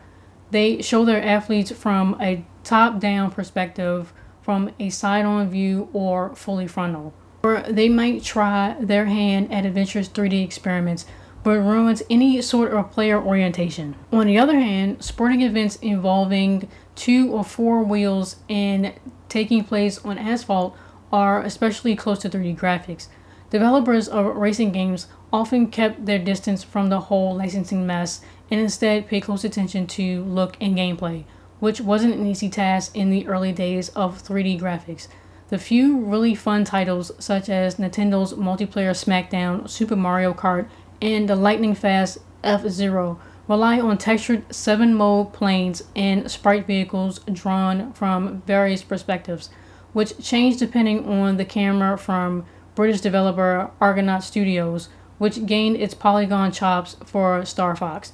They 0.51 0.81
show 0.81 1.03
their 1.03 1.23
athletes 1.23 1.71
from 1.71 2.15
a 2.21 2.45
top 2.63 2.99
down 2.99 3.31
perspective, 3.31 4.13
from 4.41 4.71
a 4.79 4.89
side 4.89 5.25
on 5.25 5.49
view, 5.49 5.89
or 5.93 6.35
fully 6.35 6.67
frontal. 6.67 7.13
Or 7.43 7.63
they 7.67 7.89
might 7.89 8.23
try 8.23 8.75
their 8.79 9.05
hand 9.05 9.51
at 9.51 9.65
adventurous 9.65 10.09
3D 10.09 10.43
experiments 10.43 11.05
but 11.43 11.57
ruins 11.59 12.03
any 12.09 12.41
sort 12.41 12.73
of 12.73 12.91
player 12.91 13.21
orientation. 13.21 13.95
On 14.11 14.27
the 14.27 14.37
other 14.37 14.59
hand, 14.59 15.03
sporting 15.03 15.41
events 15.41 15.75
involving 15.77 16.69
two 16.95 17.31
or 17.31 17.43
four 17.43 17.83
wheels 17.83 18.37
and 18.49 18.93
taking 19.27 19.63
place 19.63 19.97
on 19.99 20.17
asphalt 20.17 20.75
are 21.11 21.41
especially 21.41 21.95
close 21.95 22.19
to 22.19 22.29
3D 22.29 22.57
graphics. 22.57 23.07
Developers 23.49 24.07
of 24.07 24.35
racing 24.35 24.71
games 24.71 25.07
often 25.33 25.67
kept 25.67 26.05
their 26.05 26.19
distance 26.19 26.63
from 26.63 26.89
the 26.89 27.01
whole 27.01 27.35
licensing 27.35 27.85
mess 27.85 28.21
and 28.49 28.59
instead 28.59 29.07
paid 29.07 29.23
close 29.23 29.43
attention 29.43 29.87
to 29.87 30.23
look 30.23 30.55
and 30.61 30.77
gameplay, 30.77 31.23
which 31.61 31.79
wasn't 31.79 32.13
an 32.13 32.25
easy 32.25 32.49
task 32.49 32.97
in 32.97 33.09
the 33.09 33.25
early 33.27 33.53
days 33.53 33.87
of 33.89 34.21
3D 34.21 34.59
graphics. 34.59 35.07
The 35.49 35.57
few 35.57 35.99
really 35.99 36.33
fun 36.33 36.65
titles, 36.65 37.11
such 37.19 37.47
as 37.49 37.75
Nintendo's 37.75 38.33
multiplayer 38.33 38.91
SmackDown, 38.91 39.69
Super 39.69 39.95
Mario 39.95 40.33
Kart, 40.33 40.67
and 41.01 41.29
the 41.29 41.35
lightning 41.35 41.75
fast 41.75 42.17
F 42.43 42.67
Zero 42.67 43.19
rely 43.47 43.79
on 43.79 43.97
textured 43.97 44.43
7 44.53 44.95
mode 44.95 45.33
planes 45.33 45.83
and 45.95 46.31
sprite 46.31 46.65
vehicles 46.65 47.19
drawn 47.31 47.93
from 47.93 48.41
various 48.47 48.81
perspectives, 48.81 49.49
which 49.93 50.17
change 50.19 50.57
depending 50.57 51.07
on 51.07 51.37
the 51.37 51.45
camera 51.45 51.97
from 51.97 52.45
British 52.73 53.01
developer 53.01 53.69
Argonaut 53.79 54.23
Studios, 54.23 54.89
which 55.19 55.45
gained 55.45 55.77
its 55.77 55.93
polygon 55.93 56.51
chops 56.51 56.95
for 57.05 57.45
Star 57.45 57.75
Fox. 57.75 58.13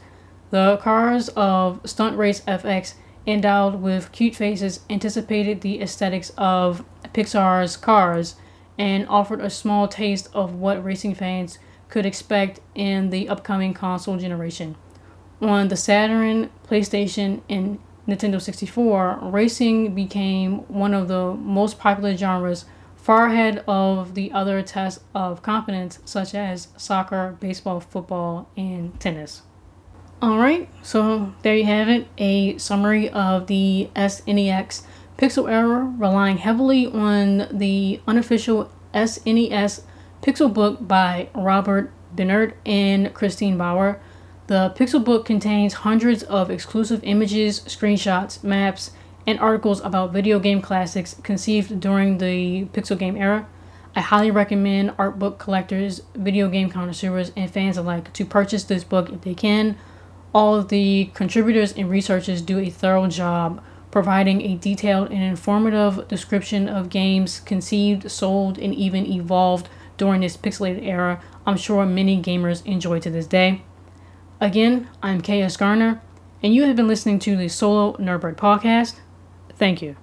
The 0.49 0.77
cars 0.81 1.29
of 1.29 1.79
Stunt 1.85 2.17
Race 2.17 2.41
FX, 2.41 2.95
endowed 3.27 3.81
with 3.81 4.11
cute 4.11 4.35
faces, 4.35 4.79
anticipated 4.89 5.61
the 5.61 5.81
aesthetics 5.81 6.31
of 6.37 6.85
Pixar's 7.13 7.75
Cars 7.75 8.35
and 8.77 9.07
offered 9.09 9.41
a 9.41 9.49
small 9.49 9.87
taste 9.87 10.29
of 10.33 10.55
what 10.55 10.83
racing 10.83 11.13
fans 11.13 11.59
could 11.89 12.05
expect 12.05 12.61
in 12.73 13.09
the 13.09 13.27
upcoming 13.27 13.73
console 13.73 14.17
generation. 14.17 14.75
On 15.41 15.67
the 15.67 15.75
Saturn, 15.75 16.49
PlayStation, 16.67 17.41
and 17.49 17.79
Nintendo 18.07 18.41
64, 18.41 19.19
racing 19.21 19.93
became 19.93 20.59
one 20.69 20.93
of 20.93 21.07
the 21.07 21.33
most 21.33 21.77
popular 21.77 22.15
genres, 22.15 22.65
far 22.95 23.27
ahead 23.27 23.63
of 23.67 24.15
the 24.15 24.31
other 24.31 24.61
tests 24.61 25.03
of 25.13 25.41
competence 25.41 25.99
such 26.05 26.33
as 26.33 26.69
soccer, 26.77 27.37
baseball, 27.39 27.79
football, 27.79 28.49
and 28.55 28.97
tennis. 28.99 29.43
Alright, 30.19 30.67
so 30.81 31.31
there 31.43 31.55
you 31.55 31.65
have 31.65 31.87
it 31.89 32.07
a 32.17 32.57
summary 32.57 33.07
of 33.07 33.45
the 33.45 33.91
SNES 33.95 34.81
Pixel 35.15 35.47
era, 35.47 35.93
relying 35.95 36.37
heavily 36.37 36.87
on 36.87 37.47
the 37.55 38.01
unofficial 38.07 38.71
SNES 38.95 39.81
Pixel 40.23 40.51
book 40.51 40.87
by 40.87 41.29
Robert 41.35 41.91
Bernard 42.15 42.55
and 42.65 43.13
Christine 43.13 43.59
Bauer. 43.59 44.01
The 44.47 44.73
Pixel 44.75 45.05
book 45.05 45.23
contains 45.23 45.75
hundreds 45.75 46.23
of 46.23 46.49
exclusive 46.49 47.01
images, 47.03 47.59
screenshots, 47.59 48.43
maps, 48.43 48.89
and 49.27 49.39
articles 49.39 49.81
about 49.81 50.13
video 50.13 50.39
game 50.39 50.63
classics 50.63 51.15
conceived 51.21 51.79
during 51.79 52.17
the 52.17 52.65
Pixel 52.73 52.97
game 52.97 53.17
era. 53.17 53.47
I 53.95 54.01
highly 54.01 54.31
recommend 54.31 54.95
art 54.97 55.19
book 55.19 55.37
collectors, 55.37 56.01
video 56.15 56.49
game 56.49 56.71
connoisseurs, 56.71 57.31
and 57.37 57.51
fans 57.51 57.77
alike 57.77 58.11
to 58.13 58.25
purchase 58.25 58.63
this 58.63 58.83
book 58.83 59.11
if 59.11 59.21
they 59.21 59.35
can. 59.35 59.77
All 60.33 60.55
of 60.55 60.69
the 60.69 61.09
contributors 61.13 61.73
and 61.73 61.89
researchers 61.89 62.41
do 62.41 62.59
a 62.59 62.69
thorough 62.69 63.07
job 63.07 63.61
providing 63.91 64.41
a 64.41 64.57
detailed 64.57 65.11
and 65.11 65.23
informative 65.23 66.07
description 66.07 66.67
of 66.67 66.89
games 66.89 67.39
conceived, 67.39 68.11
sold, 68.11 68.57
and 68.57 68.75
even 68.75 69.05
evolved 69.05 69.69
during 69.97 70.21
this 70.21 70.37
pixelated 70.37 70.85
era. 70.85 71.21
I'm 71.45 71.57
sure 71.57 71.85
many 71.85 72.21
gamers 72.21 72.65
enjoy 72.65 72.99
to 72.99 73.09
this 73.09 73.27
day. 73.27 73.63
Again, 74.39 74.89
I'm 75.01 75.21
KS 75.21 75.57
Garner, 75.57 76.01
and 76.43 76.53
you 76.53 76.63
have 76.63 76.75
been 76.75 76.87
listening 76.87 77.19
to 77.19 77.35
the 77.35 77.47
Solo 77.47 77.93
Nerdbird 77.93 78.35
podcast. 78.35 78.95
Thank 79.57 79.81
you. 79.81 79.95